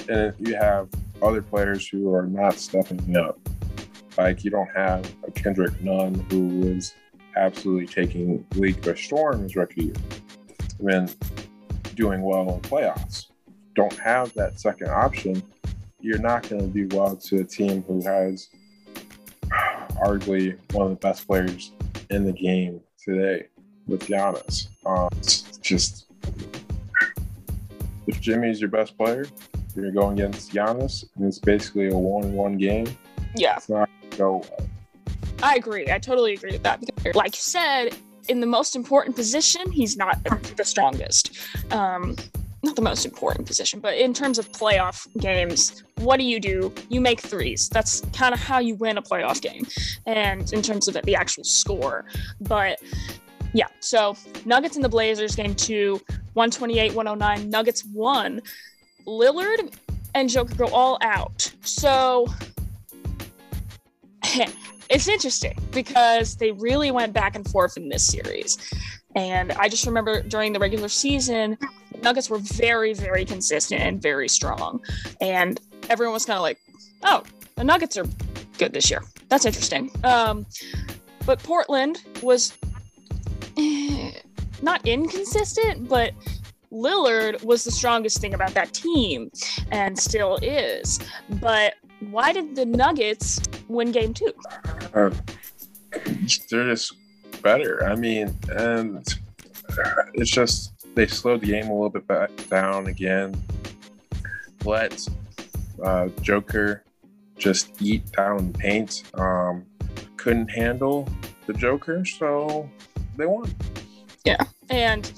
And 0.08 0.32
you 0.38 0.54
have 0.54 0.88
other 1.22 1.42
players 1.42 1.88
who 1.88 2.14
are 2.14 2.26
not 2.26 2.54
stepping 2.54 3.16
up. 3.16 3.40
Like 4.16 4.44
you 4.44 4.50
don't 4.50 4.70
have 4.74 5.10
a 5.26 5.30
Kendrick 5.30 5.80
Nunn 5.82 6.14
who 6.30 6.62
is 6.68 6.94
absolutely 7.36 7.86
taking 7.86 8.46
league 8.54 8.80
by 8.82 8.94
storm 8.94 9.42
his 9.42 9.56
rookie 9.56 9.86
year, 9.86 9.94
when 10.78 11.08
doing 11.94 12.22
well 12.22 12.54
in 12.54 12.60
playoffs. 12.60 13.26
Don't 13.74 13.98
have 13.98 14.32
that 14.34 14.58
second 14.58 14.88
option, 14.88 15.42
you're 16.00 16.18
not 16.18 16.48
going 16.48 16.60
to 16.60 16.86
do 16.86 16.96
well 16.96 17.16
to 17.16 17.40
a 17.40 17.44
team 17.44 17.82
who 17.82 18.02
has 18.04 18.48
arguably 20.02 20.58
one 20.72 20.86
of 20.86 20.90
the 20.90 20.96
best 20.96 21.26
players 21.26 21.72
in 22.10 22.24
the 22.24 22.32
game 22.32 22.80
today 23.02 23.46
with 23.86 24.06
Giannis. 24.06 24.68
Um, 24.84 25.08
just 25.60 26.06
if 28.06 28.20
Jimmy's 28.20 28.60
your 28.60 28.70
best 28.70 28.96
player, 28.96 29.26
you're 29.74 29.92
going 29.92 30.18
against 30.20 30.52
Giannis, 30.52 31.04
and 31.16 31.26
it's 31.26 31.38
basically 31.38 31.88
a 31.88 31.96
one-one 31.96 32.56
game. 32.56 32.86
Yeah, 33.34 33.56
it's 33.56 33.68
not 33.68 33.90
go. 34.16 34.44
I 35.42 35.56
agree. 35.56 35.90
I 35.90 35.98
totally 35.98 36.34
agree 36.34 36.52
with 36.52 36.62
that. 36.62 36.82
Like 37.14 37.34
you 37.34 37.40
said, 37.40 37.96
in 38.28 38.40
the 38.40 38.46
most 38.46 38.74
important 38.74 39.16
position, 39.16 39.70
he's 39.70 39.96
not 39.96 40.22
the 40.56 40.64
strongest. 40.64 41.38
Um, 41.70 42.16
not 42.62 42.74
the 42.74 42.82
most 42.82 43.04
important 43.04 43.46
position, 43.46 43.80
but 43.80 43.96
in 43.96 44.12
terms 44.12 44.38
of 44.38 44.50
playoff 44.50 45.06
games, 45.20 45.84
what 45.96 46.18
do 46.18 46.24
you 46.24 46.40
do? 46.40 46.72
You 46.88 47.00
make 47.00 47.20
threes. 47.20 47.68
That's 47.68 48.00
kind 48.12 48.34
of 48.34 48.40
how 48.40 48.58
you 48.58 48.74
win 48.74 48.98
a 48.98 49.02
playoff 49.02 49.40
game, 49.40 49.66
and 50.06 50.52
in 50.52 50.62
terms 50.62 50.88
of 50.88 50.94
the 51.04 51.14
actual 51.14 51.44
score. 51.44 52.06
But 52.40 52.80
yeah, 53.52 53.68
so 53.80 54.16
Nuggets 54.44 54.76
and 54.76 54.84
the 54.84 54.88
Blazers 54.88 55.36
game 55.36 55.54
two, 55.54 56.00
128 56.34 56.94
109. 56.94 57.50
Nuggets 57.50 57.84
won. 57.84 58.42
Lillard 59.06 59.72
and 60.14 60.28
Joker 60.28 60.54
go 60.54 60.66
all 60.68 60.98
out. 61.02 61.52
So 61.62 62.26
it's 64.88 65.08
interesting 65.08 65.56
because 65.72 66.36
they 66.36 66.52
really 66.52 66.90
went 66.90 67.12
back 67.12 67.36
and 67.36 67.48
forth 67.48 67.76
in 67.76 67.88
this 67.88 68.06
series. 68.06 68.58
And 69.14 69.52
I 69.52 69.68
just 69.68 69.86
remember 69.86 70.22
during 70.22 70.52
the 70.52 70.58
regular 70.58 70.88
season, 70.88 71.56
Nuggets 72.02 72.28
were 72.28 72.38
very, 72.38 72.92
very 72.92 73.24
consistent 73.24 73.80
and 73.80 74.00
very 74.00 74.28
strong. 74.28 74.80
And 75.20 75.60
everyone 75.88 76.12
was 76.12 76.26
kind 76.26 76.36
of 76.36 76.42
like, 76.42 76.58
oh, 77.02 77.22
the 77.56 77.64
Nuggets 77.64 77.96
are 77.96 78.06
good 78.58 78.72
this 78.72 78.90
year. 78.90 79.02
That's 79.28 79.44
interesting. 79.44 79.90
Um, 80.04 80.46
but 81.24 81.42
Portland 81.42 82.02
was 82.22 82.56
eh, 83.56 84.12
not 84.62 84.86
inconsistent, 84.86 85.88
but 85.88 86.12
Lillard 86.70 87.42
was 87.42 87.64
the 87.64 87.70
strongest 87.70 88.20
thing 88.20 88.34
about 88.34 88.52
that 88.54 88.72
team 88.72 89.30
and 89.70 89.98
still 89.98 90.36
is. 90.42 91.00
But 91.40 91.74
why 92.00 92.32
did 92.32 92.56
the 92.56 92.64
Nuggets 92.64 93.40
win 93.68 93.92
game 93.92 94.12
two? 94.14 94.32
Uh, 94.94 95.10
they're 96.50 96.68
just 96.68 96.94
better. 97.42 97.84
I 97.84 97.94
mean, 97.94 98.36
and 98.50 99.06
it's 100.14 100.30
just 100.30 100.72
they 100.94 101.06
slowed 101.06 101.42
the 101.42 101.46
game 101.46 101.66
a 101.66 101.72
little 101.72 101.90
bit 101.90 102.06
back 102.06 102.30
down 102.48 102.86
again. 102.86 103.34
Let 104.64 105.06
uh, 105.82 106.08
Joker 106.22 106.84
just 107.36 107.80
eat 107.80 108.10
down 108.12 108.52
paint. 108.54 109.04
Um, 109.14 109.64
couldn't 110.16 110.48
handle 110.48 111.08
the 111.46 111.52
Joker, 111.52 112.04
so 112.04 112.68
they 113.16 113.26
won. 113.26 113.54
Yeah, 114.24 114.42
and 114.70 115.12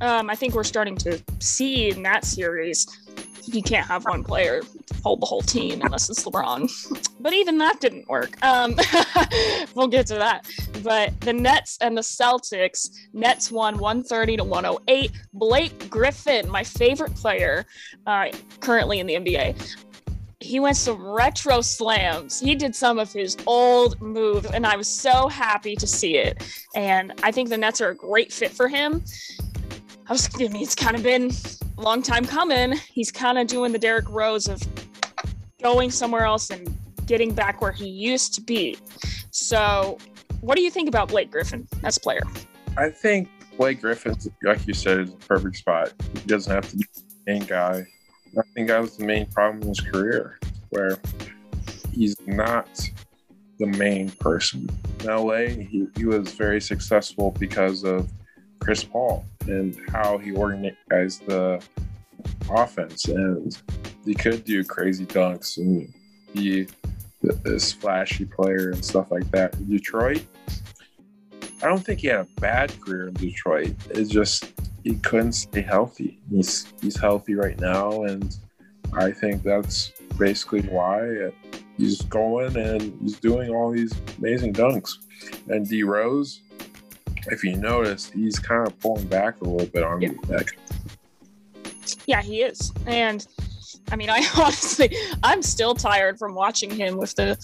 um, 0.00 0.28
I 0.28 0.34
think 0.34 0.54
we're 0.54 0.64
starting 0.64 0.96
to 0.98 1.22
see 1.38 1.90
in 1.90 2.02
that 2.02 2.24
series 2.24 2.86
you 3.46 3.62
can't 3.62 3.86
have 3.86 4.04
one 4.04 4.22
player 4.22 4.62
hold 5.02 5.20
the 5.20 5.26
whole 5.26 5.42
team 5.42 5.80
unless 5.82 6.08
it's 6.10 6.24
LeBron. 6.24 6.70
But 7.20 7.32
even 7.32 7.58
that 7.58 7.80
didn't 7.80 8.08
work. 8.08 8.42
Um, 8.44 8.76
we'll 9.74 9.88
get 9.88 10.06
to 10.08 10.14
that. 10.14 10.46
But 10.82 11.20
the 11.20 11.32
Nets 11.32 11.78
and 11.80 11.96
the 11.96 12.02
Celtics, 12.02 12.90
Nets 13.12 13.50
won 13.50 13.78
130 13.78 14.38
to 14.38 14.44
108. 14.44 15.12
Blake 15.32 15.90
Griffin, 15.90 16.48
my 16.50 16.64
favorite 16.64 17.14
player 17.14 17.66
uh, 18.06 18.28
currently 18.60 19.00
in 19.00 19.06
the 19.06 19.14
NBA, 19.14 19.76
he 20.40 20.58
went 20.58 20.76
some 20.76 21.06
retro 21.06 21.60
slams. 21.60 22.40
He 22.40 22.54
did 22.54 22.74
some 22.74 22.98
of 22.98 23.12
his 23.12 23.36
old 23.46 24.00
moves, 24.00 24.46
and 24.46 24.66
I 24.66 24.76
was 24.76 24.88
so 24.88 25.28
happy 25.28 25.76
to 25.76 25.86
see 25.86 26.16
it. 26.16 26.42
And 26.74 27.12
I 27.22 27.30
think 27.30 27.50
the 27.50 27.58
Nets 27.58 27.80
are 27.80 27.90
a 27.90 27.94
great 27.94 28.32
fit 28.32 28.50
for 28.50 28.66
him. 28.66 29.04
I 30.08 30.12
was, 30.12 30.28
I 30.34 30.48
mean, 30.48 30.56
it's 30.56 30.74
kind 30.74 30.96
of 30.96 31.02
been 31.02 31.30
a 31.78 31.82
long 31.82 32.02
time 32.02 32.24
coming. 32.24 32.72
He's 32.88 33.12
kind 33.12 33.38
of 33.38 33.46
doing 33.46 33.70
the 33.70 33.78
Derrick 33.78 34.08
Rose 34.08 34.48
of 34.48 34.60
going 35.60 35.90
somewhere 35.90 36.24
else 36.24 36.50
and 36.50 36.76
getting 37.06 37.34
back 37.34 37.60
where 37.60 37.72
he 37.72 37.88
used 37.88 38.34
to 38.34 38.40
be. 38.40 38.76
So, 39.30 39.98
what 40.40 40.56
do 40.56 40.62
you 40.62 40.70
think 40.70 40.88
about 40.88 41.08
Blake 41.08 41.30
Griffin 41.30 41.66
as 41.84 41.96
a 41.96 42.00
player? 42.00 42.22
I 42.76 42.90
think 42.90 43.28
Blake 43.56 43.80
Griffin, 43.80 44.16
like 44.42 44.66
you 44.66 44.74
said, 44.74 45.00
is 45.00 45.10
a 45.12 45.16
perfect 45.16 45.56
spot. 45.56 45.92
He 46.14 46.20
doesn't 46.20 46.52
have 46.52 46.68
to 46.70 46.76
be 46.76 46.84
the 46.94 47.32
main 47.32 47.44
guy. 47.44 47.86
I 48.38 48.42
think 48.54 48.68
that 48.68 48.80
was 48.80 48.96
the 48.96 49.04
main 49.04 49.26
problem 49.26 49.62
in 49.62 49.68
his 49.68 49.80
career, 49.80 50.38
where 50.70 50.98
he's 51.92 52.16
not 52.26 52.68
the 53.58 53.66
main 53.66 54.10
person. 54.10 54.68
In 55.00 55.06
LA, 55.06 55.48
he, 55.48 55.86
he 55.96 56.04
was 56.04 56.32
very 56.32 56.60
successful 56.60 57.32
because 57.38 57.84
of 57.84 58.08
Chris 58.60 58.84
Paul 58.84 59.24
and 59.46 59.76
how 59.88 60.18
he 60.18 60.32
organized 60.32 61.26
the 61.26 61.62
offense. 62.50 63.06
And 63.06 63.56
he 64.04 64.14
could 64.14 64.44
do 64.44 64.64
crazy 64.64 65.06
dunks 65.06 65.58
and 65.58 65.92
be 66.32 66.66
this 67.22 67.72
flashy 67.72 68.24
player 68.24 68.70
and 68.70 68.84
stuff 68.84 69.10
like 69.10 69.30
that. 69.30 69.54
In 69.54 69.68
Detroit, 69.68 70.24
I 71.62 71.66
don't 71.66 71.84
think 71.84 72.00
he 72.00 72.06
had 72.06 72.20
a 72.20 72.40
bad 72.40 72.78
career 72.80 73.08
in 73.08 73.14
Detroit. 73.14 73.74
It's 73.90 74.10
just 74.10 74.52
he 74.84 74.94
couldn't 74.96 75.32
stay 75.32 75.60
healthy. 75.60 76.18
He's 76.30 76.72
he's 76.80 76.98
healthy 76.98 77.34
right 77.34 77.58
now, 77.60 78.04
and 78.04 78.34
I 78.92 79.10
think 79.12 79.42
that's 79.42 79.92
basically 80.18 80.62
why 80.62 81.30
he's 81.76 82.02
going 82.02 82.56
and 82.56 82.96
he's 83.00 83.18
doing 83.18 83.50
all 83.50 83.70
these 83.70 83.92
amazing 84.18 84.54
dunks. 84.54 84.92
And 85.48 85.68
D 85.68 85.82
Rose, 85.82 86.40
if 87.26 87.44
you 87.44 87.56
notice, 87.56 88.10
he's 88.10 88.38
kind 88.38 88.66
of 88.66 88.78
pulling 88.80 89.06
back 89.06 89.40
a 89.40 89.44
little 89.44 89.66
bit 89.66 89.82
on 89.82 90.00
yeah. 90.00 90.10
that. 90.28 90.46
Yeah, 92.10 92.22
he 92.22 92.42
is, 92.42 92.72
and 92.86 93.24
I 93.92 93.94
mean, 93.94 94.10
I 94.10 94.26
honestly, 94.36 94.96
I'm 95.22 95.42
still 95.42 95.76
tired 95.76 96.18
from 96.18 96.34
watching 96.34 96.68
him 96.68 96.96
with 96.96 97.14
the 97.14 97.38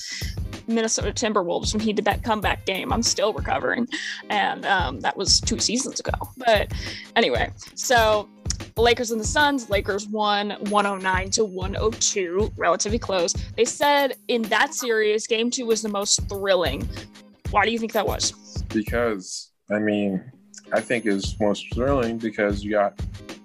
Minnesota 0.67 1.13
Timberwolves 1.13 1.73
when 1.73 1.79
he 1.79 1.93
did 1.93 2.05
that 2.07 2.25
comeback 2.25 2.67
game. 2.67 2.93
I'm 2.93 3.05
still 3.05 3.33
recovering, 3.33 3.87
and 4.29 4.67
um, 4.67 4.99
that 5.03 5.17
was 5.17 5.41
two 5.41 5.61
seasons 5.61 6.01
ago. 6.01 6.11
But 6.37 6.73
anyway, 7.15 7.53
so 7.77 8.29
Lakers 8.77 9.13
and 9.13 9.21
the 9.21 9.25
Suns, 9.25 9.71
Lakers 9.71 10.09
won 10.09 10.51
109 10.71 11.31
to 11.31 11.45
102, 11.45 12.51
relatively 12.57 12.99
close. 12.99 13.35
They 13.57 13.65
said 13.65 14.17
in 14.27 14.43
that 14.43 14.75
series, 14.75 15.29
game 15.29 15.49
two 15.49 15.67
was 15.67 15.81
the 15.81 15.89
most 15.89 16.29
thrilling. 16.29 16.89
Why 17.53 17.65
do 17.65 17.71
you 17.71 17.79
think 17.79 17.93
that 17.93 18.05
was? 18.05 18.33
Because, 18.71 19.53
I 19.71 19.79
mean, 19.79 20.25
I 20.73 20.81
think 20.81 21.07
it's 21.07 21.39
most 21.39 21.73
thrilling 21.73 22.19
because 22.19 22.65
you 22.65 22.73
got 22.73 23.01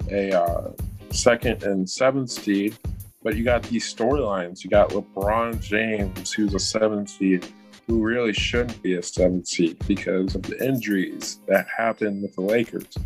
a 0.09 0.33
uh, 0.33 0.71
second 1.13 1.63
and 1.63 1.89
seventh 1.89 2.30
seed 2.30 2.77
but 3.24 3.36
you 3.36 3.44
got 3.44 3.63
these 3.63 3.94
storylines. 3.94 4.63
You 4.63 4.70
got 4.70 4.89
LeBron 4.89 5.62
James, 5.62 6.32
who's 6.32 6.53
a 6.53 6.60
seven 6.60 7.06
seed, 7.06 7.46
who 7.88 8.01
really 8.01 8.34
shouldn't 8.34 8.82
be 8.82 8.96
a 8.96 9.03
seven 9.03 9.46
seed 9.46 9.77
because 9.88 10.36
of 10.36 10.44
the 10.44 10.63
injuries 10.65 11.39
that 11.48 11.68
happened 11.75 12.24
with 12.24 12.36
the 12.36 12.41
Lakers. 12.41 12.98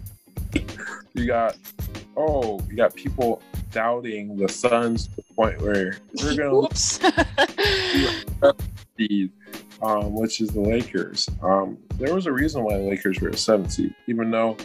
You 1.14 1.28
got 1.28 1.58
oh, 2.18 2.62
you 2.70 2.78
got 2.78 2.96
people 2.96 3.42
doubting 3.72 4.38
the 4.38 4.48
Suns 4.48 5.08
to 5.08 5.16
the 5.18 5.24
point 5.36 5.62
where 5.62 5.98
we're 6.22 6.36
gonna 6.36 6.74
seed, 8.98 9.32
um, 9.82 10.14
which 10.14 10.40
is 10.40 10.50
the 10.50 10.62
Lakers. 10.62 11.30
Um, 11.42 11.78
there 11.96 12.14
was 12.14 12.26
a 12.26 12.32
reason 12.32 12.64
why 12.64 12.78
the 12.78 12.84
Lakers 12.84 13.20
were 13.20 13.30
a 13.30 13.38
seven 13.38 13.70
seed, 13.70 13.94
even 14.08 14.32
though 14.32 14.56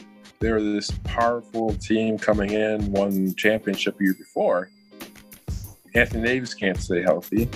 they 0.40 0.50
were 0.50 0.60
this 0.60 0.90
powerful 1.04 1.74
team 1.74 2.18
coming 2.18 2.50
in, 2.50 2.90
won 2.92 3.34
championship 3.36 4.00
year 4.00 4.14
before 4.14 4.70
Anthony 5.94 6.22
Davis 6.22 6.54
can't 6.54 6.78
stay 6.78 7.02
healthy. 7.02 7.48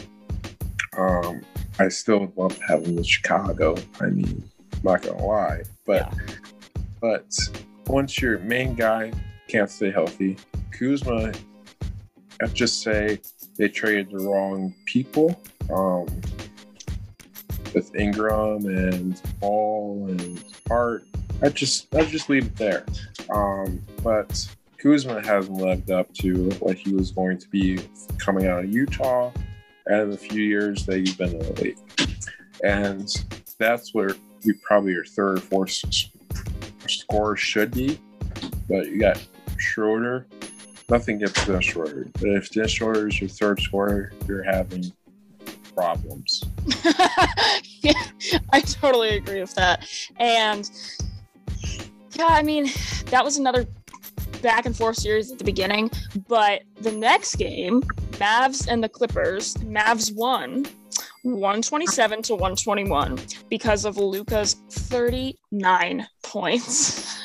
Um, 0.97 1.43
I 1.79 1.89
still 1.89 2.21
would 2.21 2.37
love 2.37 2.57
to 2.57 2.65
have 2.65 2.85
him 2.85 2.99
in 2.99 3.05
Chicago. 3.05 3.77
I 4.01 4.07
mean, 4.07 4.49
I'm 4.73 4.81
not 4.83 5.03
gonna 5.03 5.25
lie, 5.25 5.63
but 5.87 6.13
yeah. 6.13 6.35
but 7.01 7.27
once 7.87 8.21
your 8.21 8.39
main 8.41 8.75
guy 8.75 9.13
can't 9.49 9.71
stay 9.71 9.91
healthy, 9.91 10.37
Kuzma, 10.73 11.33
I 12.43 12.47
just 12.47 12.83
say 12.83 13.21
they 13.57 13.69
traded 13.69 14.11
the 14.11 14.25
wrong 14.25 14.75
people. 14.87 15.41
Um, 15.73 16.07
with 17.73 17.93
Ingram 17.97 18.67
and 18.67 19.21
Ball 19.41 20.07
and 20.09 20.45
Hart, 20.69 21.05
I 21.43 21.49
just 21.49 21.95
I 21.95 22.05
just 22.05 22.29
leave 22.29 22.47
it 22.47 22.57
there. 22.57 22.85
Um, 23.31 23.83
but 24.03 24.47
Kuzma 24.79 25.25
hasn't 25.25 25.57
lived 25.57 25.91
up 25.91 26.13
to 26.15 26.51
what 26.61 26.77
he 26.77 26.95
was 26.95 27.11
going 27.11 27.39
to 27.39 27.49
be 27.49 27.81
coming 28.19 28.47
out 28.47 28.65
of 28.65 28.73
Utah 28.73 29.33
and 29.87 30.13
the 30.13 30.17
few 30.17 30.43
years 30.43 30.87
that 30.87 30.99
he's 30.99 31.15
been 31.15 31.31
in 31.31 31.39
the 31.39 31.63
league. 31.63 31.79
And 32.63 33.09
that's 33.59 33.95
where 33.95 34.11
you 34.43 34.55
probably 34.63 34.93
your 34.93 35.05
third 35.05 35.39
or 35.39 35.41
fourth 35.41 35.83
score 36.89 37.37
should 37.37 37.73
be. 37.73 37.99
But 38.69 38.87
you 38.89 39.01
got 39.01 39.23
Schroeder. 39.59 40.27
Nothing 40.91 41.19
gets 41.19 41.47
Dennis 41.47 41.65
Schroeder. 41.65 42.09
But 42.15 42.29
if 42.31 42.51
Dennis 42.51 42.73
Schroeder 42.73 43.09
is 43.09 43.21
your 43.21 43.31
third 43.31 43.61
scorer, 43.61 44.13
you're 44.29 44.43
having 44.43 44.93
problems. 45.75 46.45
yeah, 47.81 47.93
I 48.53 48.61
totally 48.61 49.17
agree 49.17 49.41
with 49.41 49.55
that. 49.55 49.89
And 50.19 50.71
yeah, 52.15 52.29
I 52.29 52.43
mean, 52.43 52.69
that 53.07 53.25
was 53.25 53.37
another 53.37 53.67
back 54.43 54.67
and 54.67 54.77
forth 54.77 54.97
series 54.97 55.33
at 55.33 55.39
the 55.39 55.45
beginning, 55.45 55.91
but 56.29 56.63
the 56.81 56.93
next 56.93 57.37
game, 57.37 57.83
Mavs 58.13 58.69
and 58.69 58.83
the 58.83 58.89
Clippers, 58.89 59.55
Mavs 59.57 60.15
won 60.15 60.67
127 61.23 62.23
to 62.23 62.35
121 62.35 63.19
because 63.49 63.85
of 63.85 63.97
Luka's 63.97 64.55
39 64.71 66.07
points. 66.23 67.19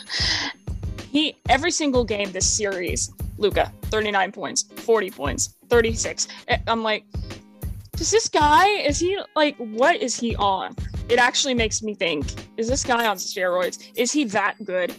he 1.11 1.37
every 1.49 1.71
single 1.71 2.05
game 2.05 2.31
this 2.31 2.49
series, 2.49 3.11
Luka, 3.37 3.71
39 3.83 4.31
points, 4.31 4.63
40 4.77 5.11
points, 5.11 5.55
36. 5.69 6.27
Eh, 6.47 6.57
I'm 6.67 6.83
like, 6.83 7.03
does 7.97 8.11
this 8.11 8.29
guy 8.29 8.65
is 8.65 8.97
he 8.97 9.19
like 9.35 9.57
what 9.57 10.01
is 10.01 10.17
he 10.17 10.35
on? 10.37 10.73
It 11.09 11.19
actually 11.19 11.55
makes 11.55 11.81
me 11.81 11.95
think, 11.95 12.27
is 12.57 12.67
this 12.67 12.83
guy 12.83 13.07
on 13.07 13.17
steroids? 13.17 13.91
Is 13.95 14.11
he 14.11 14.25
that 14.25 14.55
good? 14.63 14.95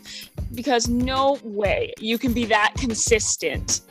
because 0.55 0.88
no 0.88 1.38
way 1.42 1.92
you 1.99 2.18
can 2.18 2.33
be 2.33 2.44
that 2.46 2.75
consistent 2.77 3.83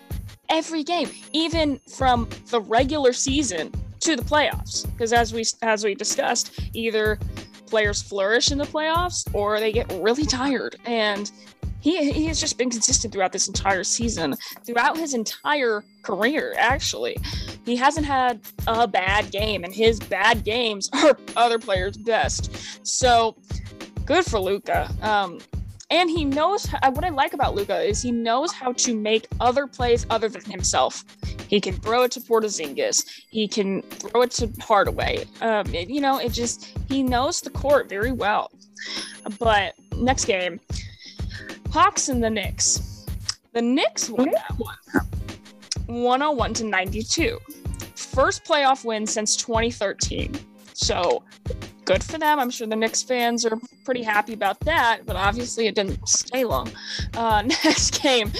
every 0.50 0.84
game, 0.84 1.10
even 1.34 1.80
from 1.96 2.28
the 2.50 2.62
regular 2.62 3.14
season 3.14 3.72
to 4.02 4.16
the 4.16 4.24
playoffs. 4.24 4.90
Because 4.92 5.14
as 5.14 5.34
we 5.34 5.44
as 5.62 5.84
we 5.84 5.94
discussed, 5.96 6.60
either 6.74 7.20
players 7.68 8.02
flourish 8.02 8.52
in 8.52 8.58
the 8.58 8.66
playoffs 8.66 9.28
or 9.34 9.60
they 9.60 9.72
get 9.72 9.92
really 10.02 10.26
tired. 10.26 10.76
And 10.86 11.32
he 11.82 12.12
he 12.12 12.26
has 12.26 12.40
just 12.40 12.58
been 12.58 12.70
consistent 12.70 13.14
throughout 13.14 13.32
this 13.32 13.48
entire 13.48 13.84
season, 13.84 14.36
throughout 14.66 14.98
his 14.98 15.14
entire 15.14 15.84
career. 16.04 16.54
Actually, 16.58 17.18
he 17.66 17.76
hasn't 17.76 18.06
had 18.06 18.42
a 18.68 18.88
bad 18.88 19.32
game, 19.32 19.64
and 19.64 19.74
his 19.74 20.00
bad 20.00 20.44
games 20.44 20.90
are 21.04 21.18
other 21.36 21.60
players' 21.60 21.98
best. 21.98 22.86
So 22.86 23.36
good 24.06 24.26
for 24.26 24.40
Luka. 24.40 24.92
Um, 25.02 25.40
and 25.92 26.10
he 26.10 26.24
knows 26.24 26.68
what 26.68 27.04
I 27.04 27.10
like 27.10 27.34
about 27.34 27.56
Luka 27.56 27.82
is 27.82 28.02
he 28.02 28.12
knows 28.12 28.52
how 28.52 28.74
to 28.74 28.96
make 28.96 29.28
other 29.40 29.66
plays 29.66 30.06
other 30.12 30.30
than 30.30 30.44
himself. 30.46 31.04
He 31.48 31.60
can 31.60 31.74
throw 31.76 32.04
it 32.04 32.12
to 32.12 32.20
Porzingis. 32.20 33.08
He 33.32 33.48
can 33.48 33.82
throw 33.82 34.22
it 34.22 34.32
to 34.32 34.52
Hardaway. 34.60 35.26
Um, 35.42 35.74
it, 35.74 35.90
you 35.90 36.00
know, 36.00 36.20
it 36.20 36.32
just 36.32 36.78
he 36.88 37.02
knows 37.02 37.42
the 37.42 37.50
court 37.50 37.90
very 37.90 38.12
well. 38.12 38.52
But 39.40 39.74
next 39.98 40.26
game, 40.26 40.60
Hawks 41.72 42.10
and 42.10 42.24
the 42.24 42.30
Knicks. 42.30 43.06
The 43.54 43.62
Knicks 43.62 44.10
won 44.10 44.32
that 44.32 44.58
one, 44.58 44.76
101 45.86 46.54
to 46.56 46.66
92. 46.66 47.40
First 47.96 48.44
playoff 48.44 48.86
win 48.86 49.06
since 49.06 49.36
2013. 49.36 50.34
So 50.74 51.24
good 51.86 52.04
for 52.04 52.18
them. 52.18 52.40
I'm 52.40 52.50
sure 52.50 52.68
the 52.68 52.76
Knicks 52.76 53.04
fans 53.04 53.46
are 53.46 53.60
pretty 53.86 54.04
happy 54.04 54.34
about 54.34 54.60
that, 54.62 55.02
but 55.06 55.16
obviously 55.16 55.68
it 55.68 55.76
didn't 55.76 56.08
stay 56.08 56.44
long. 56.44 56.72
Uh, 57.16 57.42
next 57.66 58.02
game 58.02 58.32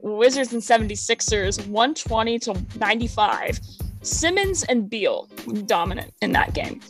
Wizards 0.00 0.52
and 0.52 0.60
76ers, 0.60 1.64
120 1.68 2.38
to 2.40 2.66
95. 2.78 3.60
Simmons 4.02 4.64
and 4.64 4.90
Beal 4.90 5.28
dominant 5.66 6.12
in 6.22 6.32
that 6.32 6.54
game. 6.54 6.80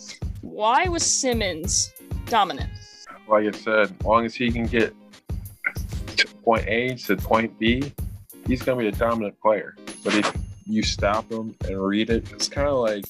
Why 0.41 0.89
was 0.89 1.03
Simmons 1.05 1.93
dominant? 2.27 2.71
Like 3.29 3.55
I 3.55 3.59
said, 3.59 3.81
as 3.81 3.93
long 4.03 4.25
as 4.25 4.35
he 4.35 4.51
can 4.51 4.65
get 4.65 4.95
point 6.43 6.67
A 6.69 6.95
to 6.95 7.17
point 7.17 7.59
B, 7.59 7.93
he's 8.47 8.63
going 8.63 8.79
to 8.79 8.85
be 8.85 8.89
a 8.89 8.99
dominant 8.99 9.41
player. 9.41 9.77
But 10.05 10.15
if 10.15 10.33
you 10.67 10.83
stop 10.83 11.31
him 11.31 11.55
and 11.67 11.85
read 11.85 12.11
it. 12.11 12.31
It's 12.33 12.49
kind 12.49 12.69
of 12.69 12.79
like 12.79 13.05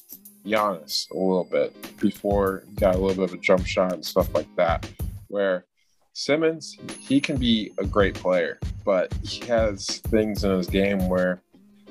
Giannis 0.45 1.09
a 1.11 1.13
little 1.15 1.47
bit 1.49 1.73
before 1.97 2.63
he 2.67 2.75
got 2.75 2.95
a 2.95 2.97
little 2.97 3.15
bit 3.15 3.33
of 3.33 3.39
a 3.39 3.41
jump 3.41 3.65
shot 3.65 3.93
and 3.93 4.05
stuff 4.05 4.33
like 4.33 4.53
that. 4.55 4.89
Where 5.27 5.65
Simmons, 6.13 6.77
he 6.99 7.19
can 7.19 7.37
be 7.37 7.71
a 7.79 7.85
great 7.85 8.15
player, 8.15 8.59
but 8.85 9.13
he 9.23 9.45
has 9.45 9.99
things 9.99 10.43
in 10.43 10.51
his 10.51 10.67
game 10.67 11.07
where 11.07 11.41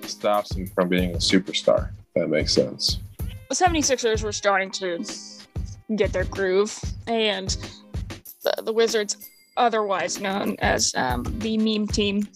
stops 0.02 0.54
him 0.54 0.66
from 0.66 0.88
being 0.88 1.14
a 1.14 1.18
superstar. 1.18 1.90
that 2.14 2.28
makes 2.28 2.52
sense. 2.52 2.98
The 3.48 3.54
76ers 3.54 4.22
were 4.22 4.32
starting 4.32 4.70
to 4.72 5.04
get 5.96 6.12
their 6.12 6.24
groove, 6.24 6.78
and 7.06 7.56
the, 8.42 8.62
the 8.62 8.72
Wizards, 8.72 9.28
otherwise 9.56 10.20
known 10.20 10.56
as 10.60 10.94
um, 10.94 11.24
the 11.38 11.58
meme 11.58 11.86
team, 11.86 12.26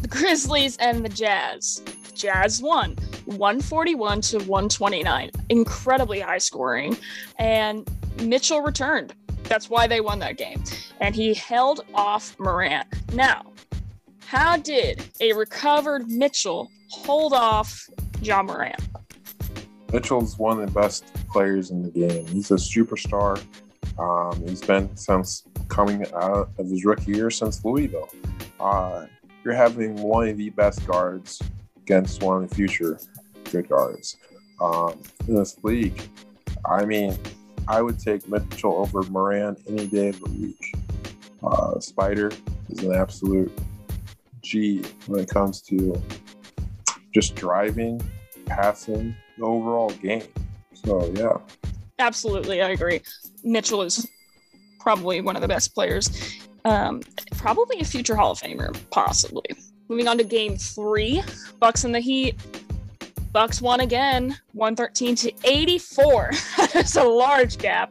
the 0.00 0.08
Grizzlies 0.08 0.76
and 0.78 1.04
the 1.04 1.08
Jazz. 1.08 1.82
Jazz 2.14 2.60
won 2.60 2.96
141 3.26 4.20
to 4.22 4.38
129. 4.38 5.30
Incredibly 5.48 6.20
high 6.20 6.38
scoring. 6.38 6.96
And 7.38 7.88
Mitchell 8.22 8.60
returned. 8.60 9.14
That's 9.44 9.70
why 9.70 9.86
they 9.86 10.00
won 10.00 10.18
that 10.18 10.36
game. 10.36 10.62
And 11.00 11.14
he 11.14 11.32
held 11.34 11.84
off 11.94 12.38
Morant. 12.38 12.86
Now, 13.14 13.52
how 14.26 14.56
did 14.56 15.02
a 15.20 15.32
recovered 15.32 16.08
Mitchell 16.08 16.70
hold 16.90 17.32
off 17.32 17.88
Ja 18.20 18.42
Morant? 18.42 18.80
Mitchell's 19.92 20.38
one 20.38 20.60
of 20.60 20.66
the 20.66 20.78
best 20.78 21.06
players 21.28 21.70
in 21.70 21.82
the 21.82 21.90
game. 21.90 22.26
He's 22.26 22.50
a 22.50 22.54
superstar. 22.54 23.42
Um, 23.98 24.46
he's 24.46 24.60
been 24.60 24.94
since 24.96 25.44
coming 25.68 26.04
out 26.14 26.50
of 26.58 26.66
his 26.68 26.84
rookie 26.84 27.12
year 27.12 27.30
since 27.30 27.64
Louisville. 27.64 28.10
Uh, 28.58 29.06
you're 29.44 29.54
having 29.54 29.94
one 29.96 30.28
of 30.28 30.36
the 30.36 30.50
best 30.50 30.86
guards 30.86 31.40
against 31.76 32.22
one 32.22 32.42
of 32.42 32.48
the 32.48 32.54
future 32.54 32.98
good 33.50 33.68
guards 33.68 34.16
um, 34.60 35.00
in 35.26 35.34
this 35.34 35.56
league. 35.62 36.00
I 36.66 36.84
mean, 36.84 37.16
I 37.66 37.82
would 37.82 37.98
take 37.98 38.28
Mitchell 38.28 38.76
over 38.78 39.02
Moran 39.10 39.56
any 39.68 39.86
day 39.86 40.08
of 40.08 40.20
the 40.20 40.30
week. 40.30 40.74
Uh, 41.42 41.74
Spida 41.76 42.36
is 42.70 42.82
an 42.82 42.94
absolute 42.94 43.52
G 44.42 44.82
when 45.06 45.20
it 45.20 45.28
comes 45.28 45.62
to 45.62 46.00
just 47.14 47.36
driving, 47.36 48.00
passing, 48.46 49.14
the 49.36 49.44
overall 49.44 49.90
game. 49.90 50.24
So, 50.74 51.10
yeah. 51.14 51.38
Absolutely, 51.98 52.62
I 52.62 52.70
agree. 52.70 53.02
Mitchell 53.44 53.82
is 53.82 54.06
probably 54.88 55.20
one 55.20 55.36
of 55.36 55.42
the 55.42 55.48
best 55.48 55.74
players. 55.74 56.08
Um, 56.64 57.02
probably 57.36 57.78
a 57.78 57.84
future 57.84 58.16
Hall 58.16 58.32
of 58.32 58.40
Famer, 58.40 58.74
possibly. 58.90 59.44
Moving 59.90 60.08
on 60.08 60.16
to 60.16 60.24
game 60.24 60.56
three, 60.56 61.22
Bucks 61.60 61.84
and 61.84 61.94
the 61.94 62.00
Heat. 62.00 62.36
Bucks 63.30 63.60
won 63.60 63.80
again, 63.80 64.38
113 64.52 65.14
to 65.16 65.32
84. 65.44 66.30
There's 66.72 66.96
a 66.96 67.04
large 67.04 67.58
gap. 67.58 67.90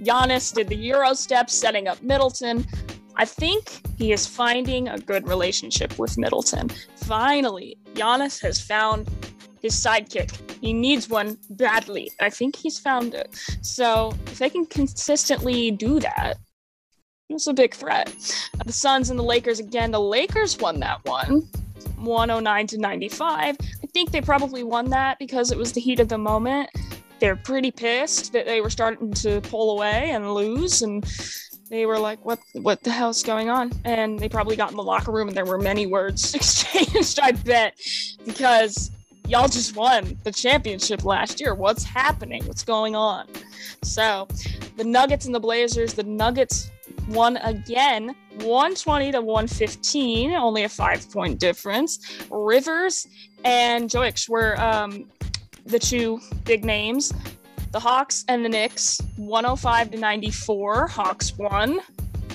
Giannis 0.00 0.54
did 0.54 0.68
the 0.68 0.76
Euro 0.76 1.12
step, 1.12 1.50
setting 1.50 1.88
up 1.88 2.00
Middleton. 2.04 2.64
I 3.16 3.24
think 3.24 3.80
he 3.98 4.12
is 4.12 4.24
finding 4.24 4.86
a 4.86 4.98
good 4.98 5.26
relationship 5.26 5.98
with 5.98 6.16
Middleton. 6.18 6.68
Finally, 6.94 7.78
Giannis 7.94 8.40
has 8.42 8.60
found 8.60 9.10
his 9.62 9.74
sidekick. 9.74 10.32
He 10.60 10.72
needs 10.72 11.08
one 11.08 11.38
badly. 11.50 12.10
I 12.20 12.30
think 12.30 12.56
he's 12.56 12.78
found 12.78 13.14
it. 13.14 13.36
So 13.62 14.12
if 14.26 14.38
they 14.38 14.50
can 14.50 14.66
consistently 14.66 15.70
do 15.70 16.00
that, 16.00 16.38
it's 17.28 17.46
a 17.46 17.52
big 17.52 17.74
threat. 17.74 18.14
The 18.64 18.72
Suns 18.72 19.10
and 19.10 19.18
the 19.18 19.24
Lakers 19.24 19.60
again. 19.60 19.90
The 19.90 20.00
Lakers 20.00 20.58
won 20.58 20.80
that 20.80 21.04
one, 21.04 21.48
109 21.96 22.66
to 22.68 22.78
95. 22.78 23.56
I 23.60 23.86
think 23.92 24.10
they 24.10 24.22
probably 24.22 24.62
won 24.62 24.88
that 24.90 25.18
because 25.18 25.52
it 25.52 25.58
was 25.58 25.72
the 25.72 25.80
heat 25.80 26.00
of 26.00 26.08
the 26.08 26.18
moment. 26.18 26.70
They're 27.20 27.36
pretty 27.36 27.70
pissed 27.70 28.32
that 28.32 28.46
they 28.46 28.60
were 28.60 28.70
starting 28.70 29.12
to 29.14 29.40
pull 29.42 29.72
away 29.72 30.10
and 30.10 30.32
lose, 30.32 30.82
and 30.82 31.04
they 31.68 31.84
were 31.84 31.98
like, 31.98 32.24
"What? 32.24 32.38
What 32.54 32.82
the 32.82 32.90
hell's 32.90 33.22
going 33.22 33.50
on?" 33.50 33.72
And 33.84 34.18
they 34.18 34.28
probably 34.28 34.56
got 34.56 34.70
in 34.70 34.76
the 34.76 34.82
locker 34.82 35.12
room, 35.12 35.28
and 35.28 35.36
there 35.36 35.44
were 35.44 35.58
many 35.58 35.86
words 35.86 36.34
exchanged. 36.34 37.18
I 37.20 37.32
bet 37.32 37.76
because 38.24 38.90
y'all 39.28 39.48
just 39.48 39.76
won 39.76 40.18
the 40.24 40.32
championship 40.32 41.04
last 41.04 41.40
year. 41.40 41.54
What's 41.54 41.84
happening? 41.84 42.44
What's 42.46 42.64
going 42.64 42.96
on? 42.96 43.26
So, 43.82 44.26
the 44.76 44.84
Nuggets 44.84 45.26
and 45.26 45.34
the 45.34 45.40
Blazers. 45.40 45.92
The 45.92 46.02
Nuggets 46.02 46.70
won 47.08 47.36
again 47.38 48.14
120 48.40 49.12
to 49.12 49.20
115 49.20 50.32
only 50.32 50.64
a 50.64 50.68
five 50.68 51.10
point 51.10 51.40
difference 51.40 51.98
rivers 52.30 53.06
and 53.44 53.88
jokic 53.88 54.28
were 54.28 54.60
um, 54.60 55.08
the 55.64 55.78
two 55.78 56.20
big 56.44 56.66
names 56.66 57.14
the 57.72 57.80
hawks 57.80 58.26
and 58.28 58.44
the 58.44 58.48
knicks 58.48 59.00
105 59.16 59.92
to 59.92 59.98
94 59.98 60.86
hawks 60.86 61.36
won 61.38 61.80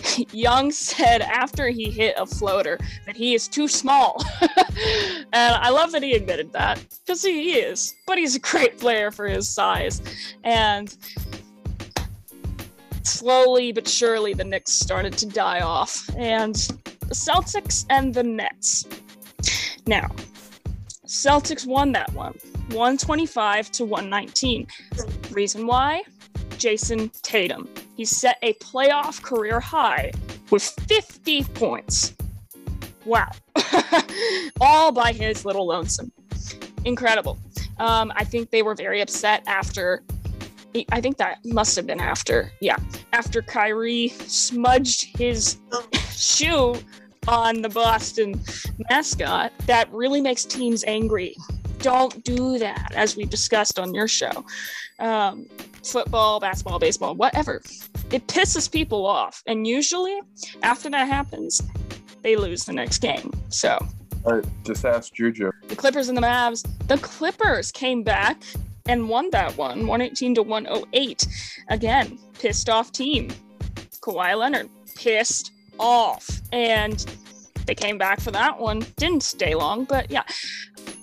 young 0.32 0.72
said 0.72 1.22
after 1.22 1.70
he 1.70 1.90
hit 1.90 2.16
a 2.18 2.26
floater 2.26 2.80
that 3.06 3.16
he 3.16 3.34
is 3.34 3.48
too 3.48 3.68
small 3.68 4.24
and 4.42 5.56
i 5.56 5.70
love 5.70 5.92
that 5.92 6.04
he 6.04 6.14
admitted 6.14 6.52
that 6.52 6.84
because 7.06 7.24
he 7.24 7.54
is 7.54 7.96
but 8.08 8.18
he's 8.18 8.36
a 8.36 8.40
great 8.40 8.80
player 8.80 9.12
for 9.12 9.28
his 9.28 9.48
size 9.48 10.02
and 10.44 10.98
slowly 13.06 13.72
but 13.72 13.88
surely 13.88 14.34
the 14.34 14.44
Knicks 14.44 14.72
started 14.72 15.18
to 15.18 15.26
die 15.26 15.62
off, 15.62 16.10
and 16.18 16.56
the 16.56 17.16
Celtics 17.16 17.86
and 17.90 18.14
the 18.14 18.24
Nets. 18.24 18.86
Now, 19.86 20.10
Celtics 21.06 21.66
won 21.66 21.92
that 21.94 22.12
one, 22.14 22.34
125 22.70 23.72
to 23.72 23.86
119. 23.86 24.68
Reason 25.32 25.68
why? 25.68 26.04
Jayson 26.64 27.12
Tatum. 27.22 27.68
He 27.98 28.06
set 28.06 28.38
a 28.42 28.54
playoff 28.54 29.22
career 29.22 29.60
high 29.60 30.12
with 30.50 30.64
50 30.64 31.44
points. 31.56 32.14
Wow. 33.06 33.30
All 34.62 34.94
by 34.94 35.12
his 35.12 35.44
little 35.44 35.68
lonesome. 35.68 36.12
Incredible. 36.86 37.38
Um, 37.80 38.14
I 38.16 38.24
think 38.24 38.50
they 38.50 38.62
were 38.62 38.76
very 38.76 39.02
upset 39.02 39.44
after 39.46 40.04
I 40.92 41.02
think 41.02 41.18
that 41.18 41.38
must 41.46 41.76
have 41.76 41.86
been 41.86 42.00
after, 42.00 42.52
yeah, 42.60 42.78
after 43.12 43.44
Kyrie 43.44 44.10
smudged 44.10 45.16
his 45.18 45.58
shoe 46.10 46.76
on 47.28 47.62
the 47.62 47.70
Boston 47.70 48.42
mascot. 48.90 49.52
That 49.68 49.92
really 49.92 50.20
makes 50.20 50.46
teams 50.46 50.84
angry. 50.86 51.36
Don't 51.80 52.24
do 52.24 52.58
that, 52.58 52.92
as 52.96 53.16
we 53.16 53.26
discussed 53.26 53.78
on 53.78 53.94
your 53.94 54.08
show. 54.08 54.46
Um, 55.00 55.48
football, 55.86 56.40
basketball, 56.40 56.80
baseball, 56.80 57.16
whatever. 57.16 57.62
It 58.12 58.28
pisses 58.28 58.72
people 58.72 59.06
off. 59.06 59.42
And 59.48 59.68
usually, 59.68 60.20
after 60.62 60.90
that 60.90 61.08
happens, 61.08 61.62
they 62.22 62.36
lose 62.36 62.66
the 62.66 62.74
next 62.74 63.00
game. 63.00 63.32
So, 63.50 63.78
all 64.26 64.36
right, 64.36 64.46
just 64.64 64.86
ask 64.86 65.14
Juju. 65.14 65.52
The 65.68 65.76
Clippers 65.76 66.10
and 66.10 66.18
the 66.18 66.22
Mavs. 66.22 66.66
The 66.88 66.98
Clippers 66.98 67.72
came 67.72 68.04
back 68.04 68.42
and 68.88 69.10
won 69.10 69.30
that 69.32 69.58
one 69.58 69.88
118 69.88 70.36
to 70.36 70.44
108. 70.44 71.28
Again, 71.70 72.18
pissed 72.40 72.70
off 72.70 72.92
team. 72.92 73.30
Kawhi 74.02 74.38
Leonard 74.38 74.70
pissed 74.96 75.52
off. 75.80 76.42
And 76.52 77.06
they 77.66 77.76
came 77.76 77.98
back 77.98 78.20
for 78.20 78.32
that 78.32 78.60
one. 78.60 78.86
Didn't 78.98 79.24
stay 79.24 79.56
long, 79.56 79.86
but 79.86 80.10
yeah. 80.12 80.24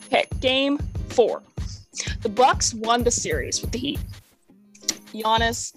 Okay, 0.06 0.26
game 0.40 0.78
four. 1.08 1.42
The 2.22 2.28
Bucks 2.28 2.74
won 2.74 3.04
the 3.04 3.10
series 3.10 3.60
with 3.60 3.72
the 3.72 3.78
Heat. 3.78 4.00
Giannis 5.12 5.74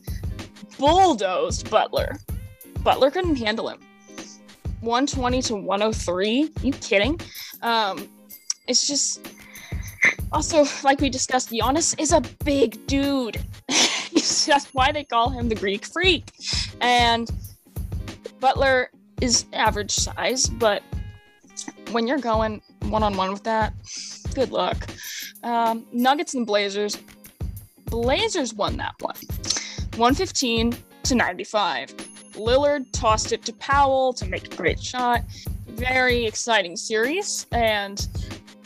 bulldozed 0.77 1.69
Butler. 1.69 2.17
Butler 2.83 3.11
couldn't 3.11 3.35
handle 3.35 3.69
him. 3.69 3.79
120 4.81 5.41
to 5.43 5.55
103. 5.55 6.49
You 6.61 6.71
kidding? 6.73 7.19
Um, 7.61 8.09
it's 8.67 8.87
just 8.87 9.25
also, 10.31 10.65
like 10.83 10.99
we 10.99 11.09
discussed, 11.09 11.51
Giannis 11.51 11.99
is 11.99 12.11
a 12.11 12.21
big 12.43 12.85
dude. 12.87 13.39
That's 13.69 14.67
why 14.73 14.91
they 14.91 15.03
call 15.03 15.29
him 15.29 15.47
the 15.47 15.55
Greek 15.55 15.85
freak. 15.85 16.31
And 16.81 17.29
Butler 18.39 18.89
is 19.21 19.45
average 19.53 19.91
size, 19.91 20.47
but 20.47 20.83
when 21.91 22.07
you're 22.07 22.19
going 22.19 22.61
one 22.89 23.03
on 23.03 23.15
one 23.15 23.31
with 23.31 23.43
that, 23.43 23.73
good 24.33 24.51
luck. 24.51 24.87
Um, 25.43 25.85
Nuggets 25.93 26.33
and 26.33 26.45
Blazers. 26.45 26.97
Blazers 27.93 28.55
won 28.55 28.75
that 28.77 28.95
one 29.01 29.13
115 29.97 30.75
to 31.03 31.13
95. 31.13 31.95
Lillard 32.33 32.87
tossed 32.91 33.31
it 33.31 33.45
to 33.45 33.53
Powell 33.53 34.13
to 34.13 34.25
make 34.25 34.51
a 34.51 34.55
great 34.57 34.81
shot. 34.81 35.21
Very 35.67 36.25
exciting 36.25 36.75
series. 36.75 37.45
And 37.51 38.07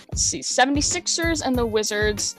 Let's 0.09 0.21
see, 0.21 0.39
76ers 0.39 1.45
and 1.45 1.57
the 1.57 1.65
Wizards. 1.65 2.37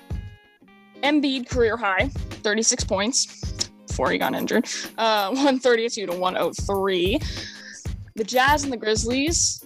Embiid 1.02 1.50
career 1.50 1.76
high, 1.76 2.08
36 2.08 2.84
points 2.84 3.68
before 3.86 4.10
he 4.10 4.16
got 4.16 4.34
injured. 4.34 4.64
Uh, 4.96 5.26
132 5.32 6.06
to 6.06 6.16
103. 6.16 7.20
The 8.16 8.24
Jazz 8.24 8.64
and 8.64 8.72
the 8.72 8.78
Grizzlies. 8.78 9.62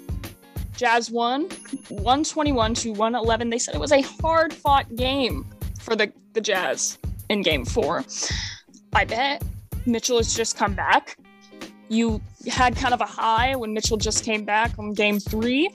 Jazz 0.77 1.09
won 1.09 1.43
121 1.89 2.75
to 2.75 2.91
111. 2.91 3.49
They 3.49 3.59
said 3.59 3.77
it 3.77 3.81
was 3.81 3.93
a 3.93 4.03
hard 4.03 4.53
fought 4.53 4.97
game 4.97 5.47
for 5.79 5.95
the, 5.95 6.13
the 6.33 6.41
Jazz 6.41 6.99
in 7.33 7.42
game 7.42 7.64
four. 7.64 8.05
I 8.92 9.05
bet 9.05 9.42
Mitchell 9.87 10.18
has 10.18 10.35
just 10.35 10.57
come 10.57 10.75
back. 10.75 11.16
You 11.88 12.21
had 12.49 12.77
kind 12.77 12.95
of 12.95 13.01
a 13.01 13.07
high 13.07 13.57
when 13.57 13.73
Mitchell 13.73 13.97
just 13.97 14.25
came 14.25 14.45
back 14.45 14.79
on 14.79 14.95
game 14.95 15.18
three. 15.18 15.71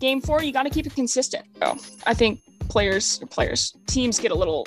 Game 0.00 0.20
four, 0.20 0.42
you 0.42 0.52
got 0.52 0.64
to 0.64 0.70
keep 0.70 0.86
it 0.86 0.94
consistent. 0.94 1.44
I 2.06 2.14
think 2.14 2.40
players, 2.68 3.18
players, 3.30 3.76
teams 3.86 4.18
get 4.18 4.32
a 4.32 4.34
little 4.34 4.66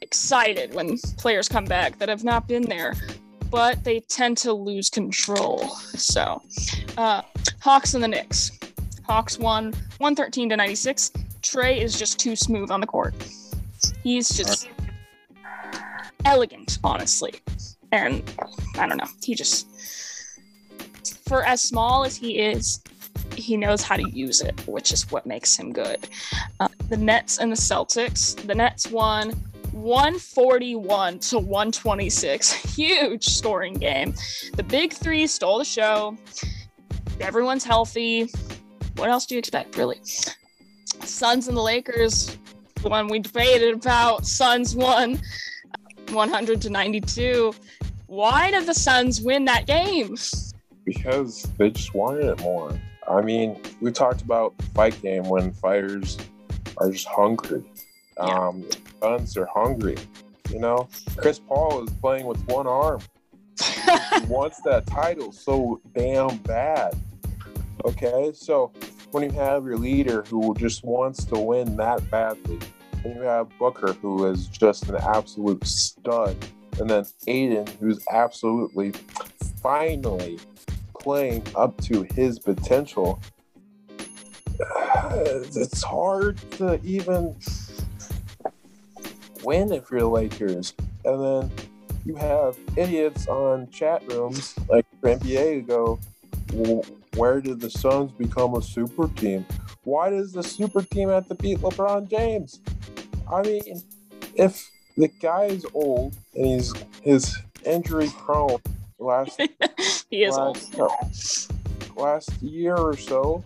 excited 0.00 0.74
when 0.74 0.98
players 1.18 1.48
come 1.48 1.64
back 1.64 1.98
that 1.98 2.08
have 2.08 2.24
not 2.24 2.48
been 2.48 2.62
there, 2.62 2.94
but 3.50 3.84
they 3.84 4.00
tend 4.00 4.36
to 4.38 4.52
lose 4.52 4.90
control. 4.90 5.68
So, 5.68 6.42
uh, 6.96 7.22
Hawks 7.60 7.94
and 7.94 8.02
the 8.02 8.08
Knicks. 8.08 8.58
Hawks 9.04 9.38
won 9.38 9.72
113 9.98 10.50
to 10.50 10.56
96. 10.56 11.12
Trae 11.42 11.78
is 11.78 11.98
just 11.98 12.18
too 12.18 12.36
smooth 12.36 12.70
on 12.70 12.80
the 12.80 12.86
court. 12.86 13.14
He's 14.02 14.28
just 14.28 14.68
elegant, 16.28 16.78
honestly. 16.84 17.34
And 17.90 18.22
I 18.78 18.86
don't 18.86 18.98
know, 18.98 19.08
he 19.22 19.34
just, 19.34 19.66
for 21.26 21.42
as 21.42 21.62
small 21.62 22.04
as 22.04 22.16
he 22.16 22.38
is, 22.38 22.82
he 23.34 23.56
knows 23.56 23.82
how 23.82 23.96
to 23.96 24.08
use 24.10 24.42
it, 24.42 24.60
which 24.66 24.92
is 24.92 25.10
what 25.10 25.24
makes 25.24 25.56
him 25.56 25.72
good. 25.72 26.08
Uh, 26.60 26.68
the 26.88 26.96
Nets 26.96 27.38
and 27.38 27.50
the 27.50 27.56
Celtics. 27.56 28.36
The 28.46 28.54
Nets 28.54 28.90
won 28.90 29.30
141 29.72 31.18
to 31.20 31.38
126. 31.38 32.52
Huge 32.76 33.24
scoring 33.24 33.74
game. 33.74 34.12
The 34.54 34.62
big 34.62 34.92
three 34.92 35.26
stole 35.26 35.58
the 35.58 35.64
show. 35.64 36.16
Everyone's 37.20 37.64
healthy. 37.64 38.28
What 38.96 39.08
else 39.08 39.24
do 39.24 39.34
you 39.34 39.38
expect, 39.38 39.76
really? 39.76 40.00
Suns 41.04 41.48
and 41.48 41.56
the 41.56 41.62
Lakers, 41.62 42.36
the 42.82 42.88
one 42.88 43.08
we 43.08 43.18
debated 43.18 43.74
about. 43.74 44.26
Suns 44.26 44.74
won 44.76 45.20
100 46.12 46.60
to 46.62 46.70
92. 46.70 47.54
Why 48.06 48.50
did 48.50 48.66
the 48.66 48.74
Suns 48.74 49.20
win 49.20 49.44
that 49.46 49.66
game? 49.66 50.16
Because 50.84 51.42
they 51.58 51.70
just 51.70 51.94
wanted 51.94 52.24
it 52.24 52.40
more. 52.40 52.78
I 53.08 53.22
mean, 53.22 53.60
we 53.80 53.92
talked 53.92 54.22
about 54.22 54.56
the 54.58 54.64
fight 54.66 55.00
game 55.02 55.24
when 55.24 55.52
fighters 55.52 56.18
are 56.78 56.90
just 56.90 57.06
hungry. 57.06 57.62
Yeah. 58.16 58.24
Um, 58.24 58.66
Suns 59.00 59.36
are 59.36 59.46
hungry. 59.46 59.96
You 60.50 60.60
know, 60.60 60.88
Chris 61.16 61.38
Paul 61.38 61.84
is 61.84 61.90
playing 62.00 62.26
with 62.26 62.40
one 62.48 62.66
arm. 62.66 63.00
he 63.60 64.20
wants 64.26 64.60
that 64.62 64.86
title 64.86 65.32
so 65.32 65.80
damn 65.94 66.38
bad. 66.38 66.94
Okay, 67.84 68.32
so 68.34 68.72
when 69.10 69.22
you 69.22 69.30
have 69.30 69.64
your 69.64 69.76
leader 69.76 70.22
who 70.22 70.54
just 70.54 70.84
wants 70.84 71.24
to 71.26 71.38
win 71.38 71.76
that 71.76 72.10
badly, 72.10 72.58
you 73.14 73.22
have 73.22 73.48
Booker 73.58 73.92
who 73.94 74.26
is 74.26 74.46
just 74.46 74.88
an 74.88 74.96
absolute 74.96 75.64
stud, 75.66 76.36
and 76.78 76.88
then 76.88 77.04
Ayton 77.26 77.66
who's 77.80 78.04
absolutely 78.10 78.92
finally 79.62 80.38
playing 80.98 81.42
up 81.54 81.76
to 81.82 82.06
his 82.14 82.38
potential, 82.38 83.20
it's 84.60 85.82
hard 85.82 86.38
to 86.52 86.80
even 86.84 87.34
win 89.42 89.72
if 89.72 89.90
you're 89.90 90.04
Lakers. 90.04 90.74
And 91.04 91.24
then 91.24 91.50
you 92.04 92.14
have 92.16 92.56
idiots 92.76 93.26
on 93.28 93.70
chat 93.70 94.02
rooms 94.12 94.54
like 94.68 94.86
NBA 95.02 95.66
go, 95.66 95.98
"Well, 96.52 96.84
where 97.16 97.40
did 97.40 97.60
the 97.60 97.70
Suns 97.70 98.12
become 98.12 98.54
a 98.54 98.62
super 98.62 99.08
team? 99.08 99.44
Why 99.84 100.10
does 100.10 100.32
the 100.32 100.42
super 100.42 100.82
team 100.82 101.08
have 101.08 101.28
to 101.28 101.34
beat 101.34 101.58
LeBron 101.58 102.08
James? 102.08 102.60
I 103.32 103.42
mean, 103.42 103.82
if 104.34 104.70
the 104.96 105.08
guy's 105.20 105.64
old 105.74 106.16
and 106.34 106.46
he's 106.46 106.74
his 107.02 107.38
injury 107.64 108.10
prone 108.18 108.60
last 108.98 109.40
he 110.10 110.24
is 110.24 110.36
old. 110.36 110.58
last, 110.78 111.52
last 111.96 112.42
year 112.42 112.76
or 112.76 112.96
so, 112.96 113.44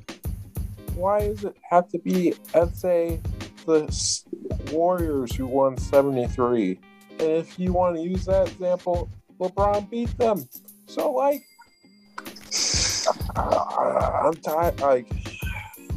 why 0.94 1.20
does 1.20 1.44
it 1.44 1.56
have 1.68 1.88
to 1.90 1.98
be, 1.98 2.34
let's 2.54 2.80
say, 2.80 3.20
the 3.66 4.22
Warriors 4.70 5.34
who 5.34 5.46
won 5.46 5.76
73? 5.76 6.78
And 7.18 7.20
if 7.20 7.58
you 7.58 7.72
want 7.72 7.96
to 7.96 8.02
use 8.02 8.24
that 8.26 8.48
example, 8.48 9.10
LeBron 9.38 9.88
beat 9.90 10.16
them. 10.18 10.48
So, 10.86 11.12
like, 11.12 11.42
uh, 13.36 14.22
I'm 14.24 14.34
tired. 14.34 14.80
Like, 14.80 15.08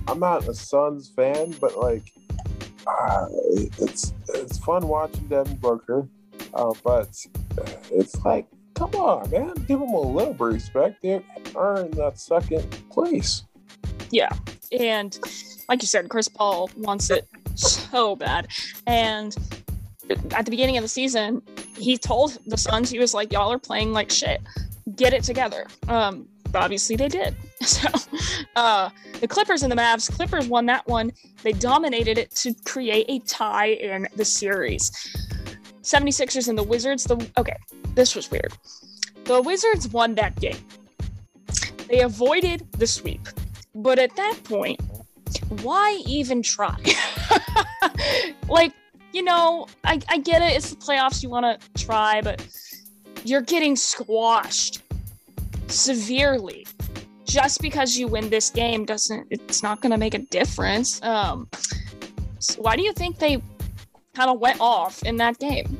I'm 0.08 0.20
not 0.20 0.48
a 0.48 0.54
Suns 0.54 1.10
fan, 1.10 1.56
but 1.60 1.78
like, 1.78 2.12
it's 3.80 4.14
it's 4.30 4.58
fun 4.60 4.88
watching 4.88 5.28
Devin 5.28 5.58
Booker. 5.58 6.08
Uh, 6.54 6.74
but 6.84 7.10
it's 7.92 8.24
like, 8.24 8.48
come 8.76 8.92
on, 8.92 9.30
man, 9.30 9.54
give 9.68 9.80
them 9.80 9.94
a 9.94 10.00
little 10.00 10.34
respect. 10.34 11.02
They 11.02 11.16
in 11.16 11.24
that 11.54 12.14
second 12.16 12.70
place. 12.92 13.44
Yeah. 14.12 14.30
And 14.78 15.18
like 15.70 15.82
you 15.82 15.88
said, 15.88 16.10
Chris 16.10 16.28
Paul 16.28 16.70
wants 16.78 17.10
it 17.10 17.28
so 17.56 18.16
bad. 18.16 18.48
And 18.88 19.36
at 20.32 20.46
the 20.46 20.52
beginning 20.52 20.78
of 20.78 20.84
the 20.84 20.90
season, 20.90 21.42
he 21.78 21.98
told 21.98 22.38
the 22.46 22.58
Suns, 22.58 22.90
he 22.90 23.00
was 23.00 23.14
like, 23.14 23.32
Y'all 23.32 23.52
are 23.52 23.60
playing 23.60 23.94
like 23.94 24.12
shit. 24.12 24.42
Get 24.96 25.14
it 25.14 25.24
together. 25.24 25.68
Um, 25.88 26.28
obviously 26.56 26.96
they 26.96 27.08
did. 27.10 27.36
So 27.66 27.90
uh, 28.56 28.90
the 29.22 29.28
Clippers 29.28 29.64
and 29.64 29.72
the 29.72 29.76
Mavs, 29.76 30.12
Clippers 30.12 30.48
won 30.48 30.68
that 30.68 30.86
one. 30.88 31.12
They 31.42 31.52
dominated 31.52 32.20
it 32.20 32.30
to 32.36 32.54
create 32.66 33.06
a 33.10 33.20
tie 33.20 33.70
in 33.70 34.08
the 34.16 34.26
series. 34.26 34.92
76ers 35.82 36.48
and 36.48 36.58
the 36.58 36.64
Wizards, 36.64 37.06
the 37.06 37.16
okay, 37.38 37.56
this 37.96 38.14
was 38.14 38.30
weird. 38.30 38.54
The 39.24 39.42
Wizards 39.42 39.88
won 39.88 40.14
that 40.16 40.40
game. 40.40 40.58
They 41.88 42.02
avoided 42.02 42.72
the 42.74 42.86
sweep. 42.86 43.28
But 43.74 44.00
at 44.00 44.16
that 44.16 44.40
point, 44.44 44.80
why 45.62 46.02
even 46.08 46.42
try? 46.42 46.78
like, 48.48 48.74
you 49.12 49.24
know, 49.24 49.68
I, 49.84 50.00
I 50.10 50.20
get 50.20 50.42
it. 50.42 50.56
It's 50.56 50.72
the 50.72 50.78
playoffs. 50.78 51.22
You 51.22 51.30
want 51.30 51.60
to 51.60 51.84
try, 51.84 52.22
but 52.22 52.46
you're 53.24 53.42
getting 53.42 53.76
squashed 53.76 54.85
severely. 55.68 56.66
Just 57.26 57.62
because 57.62 57.98
you 57.98 58.08
win 58.08 58.30
this 58.30 58.50
game 58.50 58.86
doesn't, 58.86 59.28
it's 59.32 59.64
not 59.64 59.82
going 59.82 59.92
to 59.92 59.98
make 59.98 60.14
a 60.14 60.20
difference. 60.20 61.02
Um, 61.02 61.50
so 62.40 62.62
why 62.62 62.76
do 62.76 62.84
you 62.84 62.94
think 62.94 63.18
they 63.18 63.42
kind 64.14 64.30
of 64.30 64.40
went 64.40 64.60
off 64.60 65.02
in 65.04 65.18
that 65.18 65.40
game? 65.40 65.78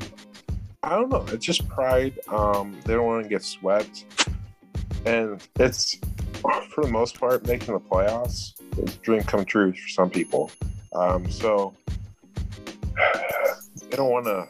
I 0.84 0.90
don't 0.90 1.10
know. 1.10 1.26
It's 1.30 1.46
just 1.46 1.68
pride. 1.68 2.20
Um, 2.28 2.78
they 2.86 2.94
don't 2.94 3.06
want 3.06 3.24
to 3.24 3.30
get 3.30 3.44
swept, 3.44 4.06
and 5.06 5.42
it's 5.60 5.98
for 6.70 6.84
the 6.84 6.92
most 6.92 7.20
part 7.20 7.46
making 7.48 7.74
the 7.74 7.80
playoffs 7.80 8.54
is 8.78 8.96
a 8.96 8.98
dream 9.00 9.24
come 9.24 9.46
true 9.46 9.74
for 9.74 9.90
some 9.90 10.10
people. 10.10 10.52
Um, 10.94 11.30
so 11.30 11.74
they 13.90 13.98
don't 13.98 14.12
want 14.12 14.26
to 14.26 14.48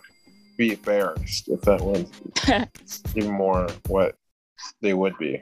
be 0.58 0.74
embarrassed 0.74 1.48
if 1.50 1.62
that 1.62 1.82
was 1.82 2.06
even 3.16 3.32
more 3.32 3.68
what 3.88 4.16
they 4.82 4.94
would 4.94 5.18
be. 5.18 5.42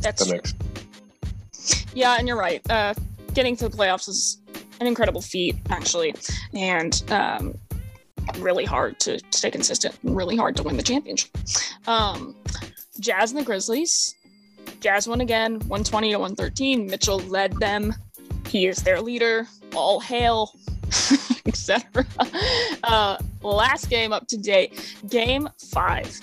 That's 0.00 0.24
That 0.26 0.32
makes 0.32 1.84
Yeah, 1.94 2.16
and 2.18 2.26
you're 2.26 2.38
right. 2.38 2.62
Uh, 2.70 2.94
getting 3.34 3.56
to 3.56 3.68
the 3.68 3.76
playoffs 3.76 4.08
is 4.08 4.40
an 4.80 4.86
incredible 4.86 5.20
feat, 5.20 5.56
actually, 5.68 6.14
and 6.54 7.02
um, 7.10 7.54
really 8.38 8.64
hard 8.64 8.98
to 9.00 9.20
stay 9.30 9.50
consistent 9.50 9.96
really 10.02 10.36
hard 10.36 10.56
to 10.56 10.62
win 10.62 10.76
the 10.76 10.82
championship. 10.82 11.30
Um, 11.86 12.34
Jazz 12.98 13.32
and 13.32 13.40
the 13.40 13.44
Grizzlies. 13.44 14.14
Jazz 14.80 15.08
won 15.08 15.20
again, 15.20 15.54
120 15.54 16.10
to 16.12 16.18
113. 16.18 16.86
Mitchell 16.86 17.18
led 17.20 17.52
them. 17.54 17.94
He 18.46 18.66
is 18.66 18.82
their 18.82 19.00
leader. 19.00 19.46
All 19.74 20.00
hail, 20.00 20.52
etc. 21.46 22.06
Uh, 22.82 23.16
last 23.42 23.88
game 23.88 24.12
up 24.12 24.26
to 24.28 24.36
date, 24.36 24.96
game 25.08 25.48
five. 25.70 26.20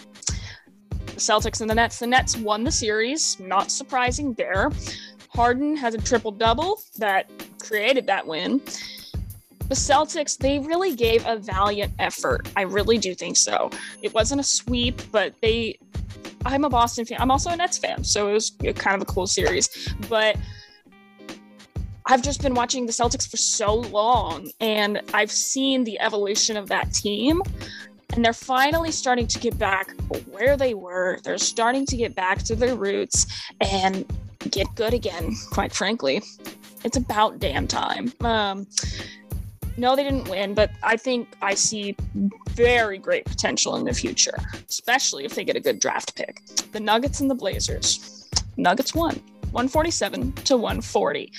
The 1.17 1.23
Celtics 1.23 1.61
and 1.61 1.69
the 1.69 1.73
Nets. 1.73 1.97
The 1.97 2.05
Nets 2.05 2.37
won 2.37 2.63
the 2.63 2.71
series. 2.71 3.39
Not 3.39 3.71
surprising 3.71 4.33
there. 4.35 4.69
Harden 5.29 5.75
has 5.75 5.95
a 5.95 5.97
triple 5.97 6.29
double 6.29 6.79
that 6.97 7.27
created 7.59 8.05
that 8.05 8.27
win. 8.27 8.59
The 9.67 9.73
Celtics, 9.73 10.37
they 10.37 10.59
really 10.59 10.95
gave 10.95 11.25
a 11.25 11.37
valiant 11.37 11.91
effort. 11.97 12.47
I 12.55 12.61
really 12.61 12.99
do 12.99 13.15
think 13.15 13.35
so. 13.35 13.71
It 14.03 14.13
wasn't 14.13 14.41
a 14.41 14.43
sweep, 14.43 15.01
but 15.11 15.33
they. 15.41 15.79
I'm 16.45 16.63
a 16.65 16.69
Boston 16.69 17.03
fan. 17.03 17.17
I'm 17.19 17.31
also 17.31 17.49
a 17.49 17.55
Nets 17.55 17.79
fan, 17.79 18.03
so 18.03 18.29
it 18.29 18.33
was 18.33 18.51
kind 18.75 18.95
of 18.95 19.01
a 19.01 19.11
cool 19.11 19.25
series. 19.25 19.91
But 20.07 20.37
I've 22.05 22.21
just 22.21 22.43
been 22.43 22.53
watching 22.53 22.85
the 22.85 22.93
Celtics 22.93 23.27
for 23.27 23.37
so 23.37 23.73
long, 23.73 24.51
and 24.61 25.01
I've 25.15 25.31
seen 25.31 25.83
the 25.83 25.99
evolution 25.99 26.57
of 26.57 26.69
that 26.69 26.93
team. 26.93 27.41
And 28.13 28.23
they're 28.23 28.33
finally 28.33 28.91
starting 28.91 29.27
to 29.27 29.39
get 29.39 29.57
back 29.57 29.93
where 30.31 30.57
they 30.57 30.73
were. 30.73 31.19
They're 31.23 31.37
starting 31.37 31.85
to 31.87 31.97
get 31.97 32.15
back 32.15 32.43
to 32.43 32.55
their 32.55 32.75
roots. 32.75 33.27
And 33.61 34.05
get 34.49 34.73
good 34.75 34.93
again, 34.93 35.35
quite 35.51 35.71
frankly. 35.71 36.21
It's 36.83 36.97
about 36.97 37.39
damn 37.39 37.67
time. 37.67 38.13
Um, 38.21 38.67
no, 39.77 39.95
they 39.95 40.03
didn't 40.03 40.29
win, 40.29 40.53
but 40.53 40.71
I 40.83 40.97
think 40.97 41.27
I 41.41 41.53
see 41.53 41.95
very 42.49 42.97
great 42.97 43.25
potential 43.25 43.75
in 43.75 43.85
the 43.85 43.93
future, 43.93 44.37
especially 44.67 45.25
if 45.25 45.35
they 45.35 45.43
get 45.43 45.55
a 45.55 45.59
good 45.59 45.79
draft 45.79 46.15
pick. 46.15 46.43
The 46.71 46.79
Nuggets 46.79 47.19
and 47.19 47.29
the 47.29 47.35
Blazers. 47.35 48.29
Nuggets 48.57 48.95
won 48.95 49.21
147 49.51 50.33
to 50.33 50.57
140. 50.57 51.31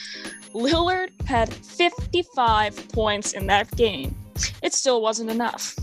Lillard 0.55 1.11
had 1.27 1.53
55 1.53 2.89
points 2.91 3.33
in 3.33 3.47
that 3.49 3.71
game. 3.77 4.15
It 4.63 4.73
still 4.73 5.03
wasn't 5.03 5.31
enough. 5.31 5.75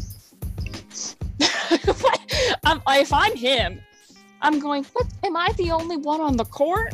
I'm, 2.63 2.81
if 2.87 3.13
I'm 3.13 3.35
him, 3.35 3.81
I'm 4.41 4.59
going, 4.59 4.83
what? 4.93 5.07
Am 5.23 5.35
I 5.35 5.49
the 5.57 5.71
only 5.71 5.97
one 5.97 6.21
on 6.21 6.37
the 6.37 6.45
court? 6.45 6.93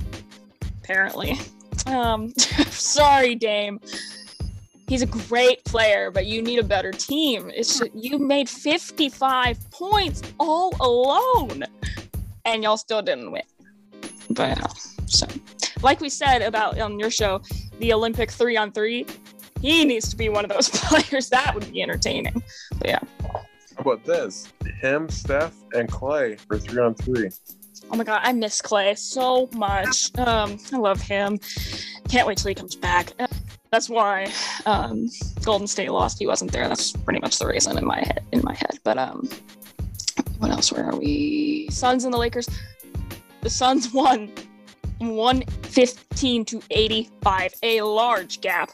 Apparently. 0.83 1.39
Um, 1.87 2.33
sorry, 2.37 3.35
Dame 3.35 3.79
he's 4.91 5.01
a 5.01 5.05
great 5.05 5.63
player, 5.63 6.11
but 6.11 6.25
you 6.25 6.41
need 6.41 6.59
a 6.59 6.63
better 6.63 6.91
team. 6.91 7.49
It's 7.55 7.81
you 7.95 8.19
made 8.19 8.49
55 8.49 9.71
points 9.71 10.21
all 10.37 10.75
alone, 10.81 11.63
and 12.43 12.61
y'all 12.61 12.75
still 12.75 13.01
didn't 13.01 13.31
win. 13.31 13.43
But 14.31 14.61
uh, 14.61 14.67
so, 15.05 15.27
like 15.81 16.01
we 16.01 16.09
said 16.09 16.41
about 16.41 16.77
on 16.77 16.99
your 16.99 17.09
show, 17.09 17.41
the 17.79 17.93
Olympic 17.93 18.31
three 18.31 18.57
on 18.57 18.73
three, 18.73 19.05
he 19.61 19.85
needs 19.85 20.09
to 20.09 20.17
be 20.17 20.27
one 20.27 20.43
of 20.43 20.51
those 20.51 20.67
players. 20.73 21.29
That 21.29 21.55
would 21.55 21.71
be 21.71 21.81
entertaining. 21.81 22.43
But 22.77 22.87
yeah. 22.87 22.99
About 23.81 24.05
this? 24.05 24.53
Him, 24.79 25.09
Steph, 25.09 25.55
and 25.73 25.89
Clay 25.89 26.35
for 26.35 26.59
three 26.59 26.83
on 26.83 26.93
three. 26.93 27.31
Oh 27.91 27.97
my 27.97 28.03
god, 28.03 28.21
I 28.23 28.31
miss 28.31 28.61
Clay 28.61 28.93
so 28.93 29.49
much. 29.53 30.15
Um, 30.19 30.59
I 30.71 30.77
love 30.77 31.01
him. 31.01 31.39
Can't 32.07 32.27
wait 32.27 32.37
till 32.37 32.49
he 32.49 32.53
comes 32.53 32.75
back. 32.75 33.13
That's 33.71 33.89
why 33.89 34.31
um, 34.67 35.09
Golden 35.43 35.65
State 35.65 35.91
lost. 35.91 36.19
He 36.19 36.27
wasn't 36.27 36.51
there. 36.51 36.67
That's 36.67 36.91
pretty 36.91 37.21
much 37.21 37.39
the 37.39 37.47
reason 37.47 37.75
in 37.75 37.83
my 37.83 38.01
head. 38.01 38.23
In 38.31 38.41
my 38.43 38.53
head. 38.53 38.77
But 38.83 38.99
um, 38.99 39.27
what 40.37 40.51
else? 40.51 40.71
Where 40.71 40.85
are 40.85 40.95
we? 40.95 41.67
Suns 41.71 42.05
and 42.05 42.13
the 42.13 42.19
Lakers. 42.19 42.47
The 43.41 43.49
Suns 43.49 43.91
won 43.93 44.31
115 44.99 46.45
to 46.45 46.61
85, 46.69 47.53
a 47.63 47.81
large 47.81 48.41
gap. 48.41 48.69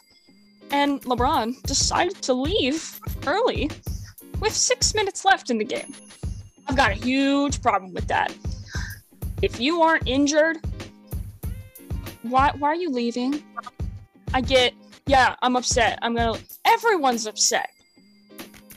And 0.70 1.00
LeBron 1.00 1.62
decided 1.62 2.20
to 2.22 2.34
leave 2.34 3.00
early 3.26 3.70
with 4.40 4.54
six 4.54 4.94
minutes 4.94 5.24
left 5.24 5.50
in 5.50 5.58
the 5.58 5.64
game. 5.64 5.94
I've 6.68 6.76
got 6.76 6.90
a 6.90 6.94
huge 6.94 7.62
problem 7.62 7.92
with 7.94 8.06
that. 8.08 8.34
If 9.42 9.60
you 9.60 9.82
aren't 9.82 10.06
injured, 10.06 10.58
why 12.22 12.52
why 12.58 12.68
are 12.68 12.76
you 12.76 12.90
leaving? 12.90 13.42
I 14.34 14.40
get 14.40 14.74
yeah, 15.08 15.36
I'm 15.40 15.56
upset. 15.56 15.98
I'm 16.02 16.14
gonna. 16.14 16.38
Everyone's 16.66 17.26
upset. 17.26 17.70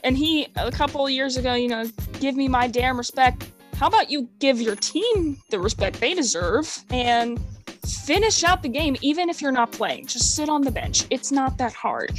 And 0.03 0.17
he, 0.17 0.47
a 0.55 0.71
couple 0.71 1.07
years 1.09 1.37
ago, 1.37 1.53
you 1.53 1.67
know, 1.67 1.85
give 2.19 2.35
me 2.35 2.47
my 2.47 2.67
damn 2.67 2.97
respect. 2.97 3.51
How 3.75 3.87
about 3.87 4.09
you 4.09 4.29
give 4.39 4.61
your 4.61 4.75
team 4.77 5.37
the 5.49 5.59
respect 5.59 5.99
they 5.99 6.13
deserve 6.13 6.85
and 6.89 7.39
finish 7.85 8.43
out 8.43 8.63
the 8.63 8.69
game, 8.69 8.95
even 9.01 9.29
if 9.29 9.41
you're 9.41 9.51
not 9.51 9.71
playing? 9.71 10.07
Just 10.07 10.35
sit 10.35 10.47
on 10.47 10.61
the 10.61 10.71
bench. 10.71 11.05
It's 11.09 11.31
not 11.31 11.57
that 11.57 11.73
hard. 11.73 12.17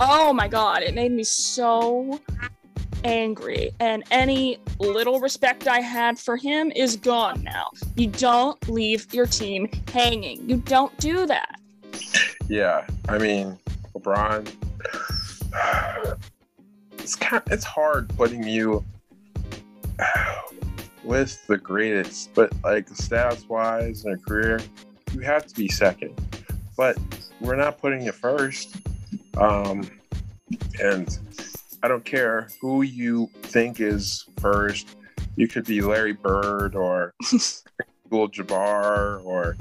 Oh 0.00 0.32
my 0.32 0.46
God, 0.46 0.82
it 0.82 0.94
made 0.94 1.10
me 1.12 1.24
so 1.24 2.20
angry. 3.04 3.70
And 3.80 4.02
any 4.10 4.58
little 4.80 5.20
respect 5.20 5.68
I 5.68 5.80
had 5.80 6.18
for 6.18 6.36
him 6.36 6.72
is 6.72 6.96
gone 6.96 7.42
now. 7.42 7.70
You 7.96 8.08
don't 8.08 8.68
leave 8.68 9.12
your 9.14 9.26
team 9.26 9.68
hanging. 9.92 10.48
You 10.48 10.56
don't 10.56 10.96
do 10.98 11.26
that. 11.26 11.60
Yeah, 12.48 12.86
I 13.08 13.18
mean, 13.18 13.58
LeBron. 13.94 14.50
It's 16.98 17.16
kind. 17.16 17.42
Of, 17.44 17.52
it's 17.52 17.64
hard 17.64 18.08
putting 18.16 18.44
you 18.44 18.82
with 21.04 21.46
the 21.46 21.58
greatest, 21.58 22.32
but 22.32 22.50
like 22.64 22.88
stats 22.88 23.46
wise 23.46 24.06
in 24.06 24.12
a 24.12 24.16
career, 24.16 24.58
you 25.12 25.20
have 25.20 25.46
to 25.46 25.54
be 25.54 25.68
second. 25.68 26.18
But 26.78 26.96
we're 27.42 27.56
not 27.56 27.78
putting 27.78 28.00
you 28.00 28.12
first. 28.12 28.76
Um, 29.36 29.86
and 30.82 31.18
I 31.84 31.88
don't 31.88 32.02
care 32.02 32.48
who 32.62 32.80
you 32.80 33.28
think 33.42 33.78
is 33.78 34.24
first. 34.40 34.96
You 35.36 35.46
could 35.46 35.66
be 35.66 35.82
Larry 35.82 36.14
Bird 36.14 36.74
or 36.74 37.12
Abdul 38.06 38.30
Jabbar 38.30 39.22
or 39.22 39.54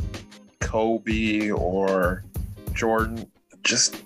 Kobe 0.61 1.49
or 1.49 2.23
Jordan, 2.71 3.29
just 3.63 4.01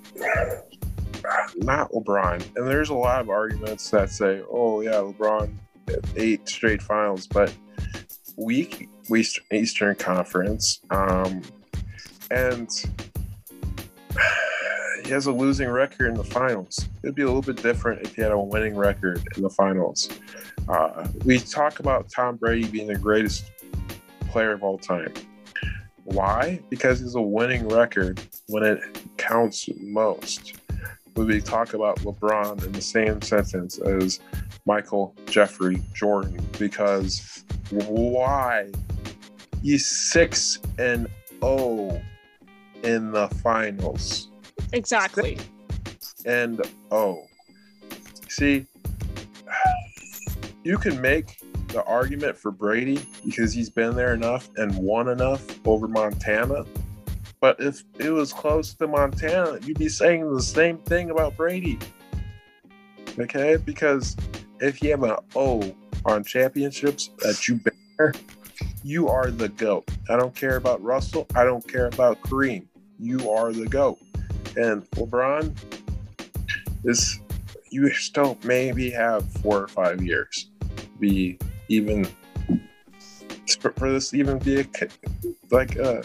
not 1.57 1.91
LeBron. 1.91 2.43
And 2.55 2.67
there's 2.67 2.89
a 2.89 2.95
lot 2.95 3.21
of 3.21 3.29
arguments 3.29 3.87
that 3.91 4.09
say, 4.09 4.41
oh, 4.49 4.81
yeah, 4.81 4.93
LeBron 4.93 5.53
eight 6.15 6.49
straight 6.49 6.81
finals, 6.81 7.27
but 7.27 7.53
weak 8.35 8.89
Eastern 9.51 9.93
Conference. 9.93 10.81
Um, 10.89 11.43
and 12.31 12.67
he 15.07 15.13
has 15.13 15.27
a 15.27 15.31
losing 15.31 15.69
record 15.69 16.09
in 16.09 16.15
the 16.15 16.23
finals. 16.23 16.85
It'd 17.01 17.15
be 17.15 17.21
a 17.21 17.27
little 17.27 17.41
bit 17.41 17.63
different 17.63 18.01
if 18.01 18.15
he 18.15 18.21
had 18.21 18.33
a 18.33 18.37
winning 18.37 18.75
record 18.75 19.25
in 19.37 19.41
the 19.41 19.49
finals. 19.49 20.09
Uh, 20.67 21.07
we 21.23 21.39
talk 21.39 21.79
about 21.79 22.09
Tom 22.09 22.35
Brady 22.35 22.67
being 22.67 22.87
the 22.87 22.97
greatest 22.97 23.49
player 24.29 24.51
of 24.51 24.63
all 24.63 24.77
time. 24.77 25.13
Why? 26.03 26.59
Because 26.69 26.99
he's 26.99 27.15
a 27.15 27.21
winning 27.21 27.69
record 27.69 28.19
when 28.47 28.63
it 28.63 28.81
counts 29.15 29.69
most. 29.79 30.55
We 31.15 31.39
talk 31.39 31.73
about 31.73 31.99
LeBron 31.99 32.65
in 32.65 32.73
the 32.73 32.81
same 32.81 33.21
sentence 33.21 33.79
as 33.79 34.19
Michael 34.65 35.15
Jeffrey 35.25 35.81
Jordan, 35.93 36.45
because 36.59 37.45
why? 37.71 38.71
He's 39.63 39.85
six 39.87 40.59
and 40.77 41.07
oh 41.41 42.01
in 42.83 43.11
the 43.11 43.29
finals. 43.41 44.27
Exactly. 44.73 45.37
And 46.25 46.61
oh. 46.91 47.23
See, 48.29 48.65
you 50.63 50.77
can 50.77 50.99
make 51.01 51.37
the 51.69 51.83
argument 51.85 52.37
for 52.37 52.51
Brady 52.51 52.99
because 53.25 53.53
he's 53.53 53.69
been 53.69 53.95
there 53.95 54.13
enough 54.13 54.49
and 54.57 54.75
won 54.77 55.09
enough 55.09 55.43
over 55.65 55.87
Montana. 55.87 56.65
But 57.39 57.59
if 57.59 57.83
it 57.99 58.09
was 58.09 58.33
close 58.33 58.73
to 58.75 58.87
Montana, 58.87 59.59
you'd 59.63 59.79
be 59.79 59.89
saying 59.89 60.33
the 60.33 60.41
same 60.41 60.77
thing 60.79 61.11
about 61.11 61.37
Brady. 61.37 61.77
Okay? 63.19 63.57
Because 63.57 64.15
if 64.59 64.81
you 64.81 64.91
have 64.91 65.03
an 65.03 65.17
O 65.35 65.75
on 66.05 66.23
championships 66.23 67.11
that 67.19 67.47
you 67.47 67.59
bear, 67.97 68.13
you 68.83 69.07
are 69.07 69.29
the 69.29 69.49
GOAT. 69.49 69.89
I 70.09 70.15
don't 70.15 70.35
care 70.35 70.55
about 70.55 70.81
Russell. 70.81 71.27
I 71.35 71.43
don't 71.43 71.67
care 71.67 71.87
about 71.87 72.21
Kareem. 72.21 72.65
You 72.99 73.29
are 73.29 73.51
the 73.51 73.67
GOAT. 73.67 73.99
And 74.57 74.89
LeBron 74.91 75.55
is 76.83 77.19
you 77.69 77.89
still 77.91 78.37
maybe 78.43 78.89
have 78.89 79.29
four 79.41 79.61
or 79.61 79.67
five 79.67 80.01
years 80.01 80.49
to 80.75 80.87
be 80.99 81.37
even 81.69 82.07
for 83.59 83.91
this 83.91 84.13
even 84.13 84.39
be 84.39 84.61
a, 84.61 84.67
like 85.51 85.75
a, 85.77 86.03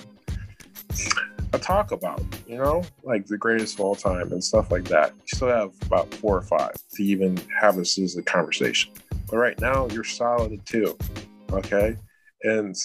a 1.53 1.59
talk 1.59 1.93
about, 1.93 2.23
you 2.47 2.57
know, 2.57 2.83
like 3.03 3.27
the 3.27 3.37
greatest 3.37 3.75
of 3.75 3.81
all 3.81 3.95
time 3.95 4.33
and 4.33 4.43
stuff 4.43 4.71
like 4.71 4.85
that. 4.85 5.13
You 5.17 5.37
still 5.37 5.49
have 5.49 5.73
about 5.83 6.13
four 6.15 6.37
or 6.37 6.43
five 6.43 6.75
to 6.95 7.03
even 7.03 7.39
have 7.59 7.77
this 7.77 7.99
as 7.99 8.17
a 8.17 8.23
conversation. 8.23 8.93
But 9.31 9.37
right 9.39 9.61
now, 9.61 9.89
you're 9.89 10.05
solid 10.05 10.53
at 10.53 10.67
two, 10.67 10.97
okay? 11.53 11.97
And 12.43 12.77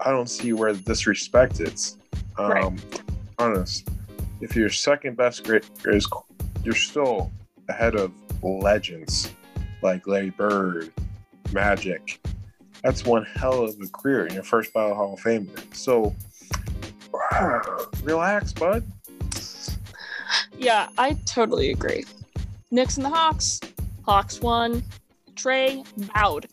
I 0.00 0.10
don't 0.10 0.28
see 0.28 0.52
where 0.52 0.72
the 0.72 0.82
disrespect 0.82 1.60
is. 1.60 1.96
Um, 2.38 2.50
right. 2.50 3.02
Honest, 3.38 3.88
if 4.42 4.56
you're 4.56 4.68
second 4.68 5.16
best 5.16 5.44
great, 5.44 5.64
is 5.86 6.06
you're 6.64 6.74
still 6.74 7.30
ahead 7.68 7.94
of 7.94 8.12
legends 8.42 9.30
like 9.82 10.06
Larry 10.06 10.30
Bird, 10.30 10.92
Magic, 11.52 12.20
that's 12.82 13.04
one 13.04 13.24
hell 13.24 13.62
of 13.62 13.76
a 13.80 13.86
career 13.88 14.26
in 14.26 14.34
your 14.34 14.42
first 14.42 14.74
ballot 14.74 14.96
Hall 14.96 15.14
of 15.14 15.20
Famer. 15.20 15.74
So 15.74 16.14
relax, 18.02 18.52
bud. 18.52 18.84
Yeah, 20.58 20.88
I 20.98 21.14
totally 21.26 21.70
agree. 21.70 22.04
Knicks 22.70 22.96
and 22.96 23.04
the 23.04 23.10
Hawks. 23.10 23.60
Hawks 24.04 24.40
won. 24.40 24.82
Trae 25.34 25.84
bowed 26.12 26.48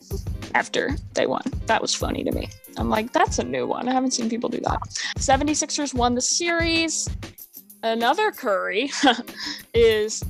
after 0.54 0.96
they 1.14 1.26
won. 1.26 1.42
That 1.66 1.82
was 1.82 1.94
funny 1.94 2.24
to 2.24 2.32
me. 2.32 2.48
I'm 2.76 2.88
like, 2.88 3.12
that's 3.12 3.38
a 3.38 3.44
new 3.44 3.66
one. 3.66 3.88
I 3.88 3.92
haven't 3.92 4.12
seen 4.12 4.30
people 4.30 4.48
do 4.48 4.60
that. 4.60 4.80
76ers 5.18 5.92
won 5.94 6.14
the 6.14 6.20
series. 6.20 7.08
Another 7.82 8.30
Curry 8.30 8.90
is 9.74 10.22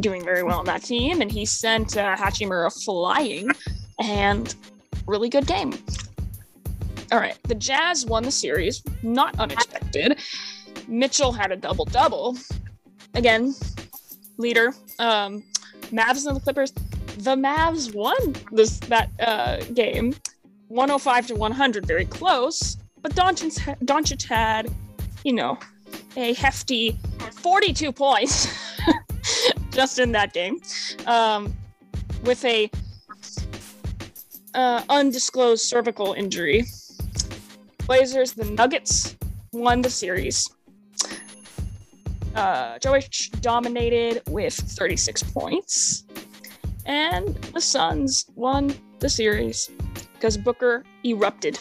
doing 0.00 0.24
very 0.24 0.42
well 0.42 0.58
on 0.58 0.64
that 0.66 0.82
team, 0.82 1.20
and 1.20 1.30
he 1.30 1.44
sent 1.44 1.96
uh, 1.96 2.16
Hachimura 2.16 2.72
flying. 2.84 3.48
And 4.00 4.54
really 5.06 5.28
good 5.28 5.46
game. 5.46 5.72
All 7.12 7.18
right, 7.18 7.38
the 7.44 7.54
Jazz 7.54 8.04
won 8.04 8.24
the 8.24 8.32
series, 8.32 8.82
not 9.02 9.38
unexpected. 9.38 10.18
Mitchell 10.88 11.32
had 11.32 11.52
a 11.52 11.56
double 11.56 11.84
double. 11.84 12.36
Again, 13.14 13.54
leader. 14.38 14.74
Um, 14.98 15.44
Mavs 15.92 16.26
and 16.26 16.36
the 16.36 16.40
Clippers. 16.40 16.72
The 17.18 17.36
Mavs 17.36 17.94
won 17.94 18.16
this 18.52 18.78
that 18.80 19.10
uh, 19.20 19.58
game, 19.72 20.14
105 20.68 21.28
to 21.28 21.34
100, 21.34 21.86
very 21.86 22.04
close. 22.04 22.76
But 23.00 23.14
Doncic, 23.14 23.78
Doncic 23.84 24.28
had, 24.28 24.68
you 25.24 25.32
know, 25.32 25.58
a 26.16 26.32
hefty 26.34 26.98
42 27.42 27.92
points 27.92 28.48
just 29.70 29.98
in 29.98 30.12
that 30.12 30.32
game, 30.32 30.60
um, 31.06 31.54
with 32.24 32.44
a 32.44 32.70
uh, 34.54 34.82
undisclosed 34.88 35.64
cervical 35.64 36.14
injury. 36.14 36.64
Blazers, 37.86 38.32
the 38.32 38.44
Nuggets 38.46 39.16
won 39.52 39.82
the 39.82 39.90
series. 39.90 40.48
Uh, 42.34 42.78
Jokic 42.78 43.40
dominated 43.40 44.22
with 44.28 44.54
36 44.54 45.22
points. 45.24 46.04
And 46.84 47.34
the 47.52 47.60
Suns 47.60 48.26
won 48.34 48.74
the 49.00 49.08
series 49.08 49.70
because 50.14 50.36
Booker 50.36 50.84
erupted 51.04 51.58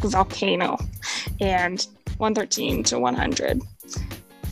volcano 0.00 0.76
and 1.40 1.86
113 2.18 2.82
to 2.84 2.98
100. 2.98 3.62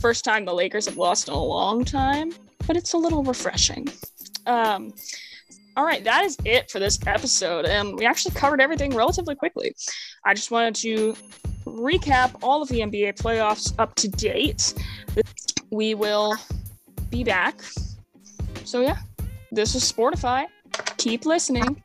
First 0.07 0.23
time 0.23 0.45
the 0.45 0.53
Lakers 0.53 0.85
have 0.85 0.95
lost 0.95 1.27
in 1.27 1.33
a 1.33 1.43
long 1.43 1.83
time, 1.83 2.31
but 2.65 2.77
it's 2.77 2.93
a 2.93 2.97
little 2.97 3.23
refreshing. 3.23 3.89
Um, 4.45 4.93
all 5.75 5.83
right, 5.83 6.01
that 6.05 6.23
is 6.23 6.37
it 6.45 6.71
for 6.71 6.79
this 6.79 6.97
episode. 7.05 7.65
And 7.65 7.93
we 7.93 8.05
actually 8.05 8.33
covered 8.33 8.61
everything 8.61 8.95
relatively 8.95 9.35
quickly. 9.35 9.75
I 10.23 10.33
just 10.33 10.49
wanted 10.49 10.75
to 10.75 11.13
recap 11.65 12.37
all 12.41 12.61
of 12.61 12.69
the 12.69 12.79
NBA 12.79 13.17
playoffs 13.21 13.73
up 13.79 13.95
to 13.95 14.07
date. 14.07 14.75
We 15.71 15.93
will 15.93 16.37
be 17.09 17.25
back. 17.25 17.61
So, 18.63 18.79
yeah, 18.79 18.99
this 19.51 19.75
is 19.75 19.91
Sportify. 19.91 20.45
Keep 20.95 21.25
listening. 21.25 21.83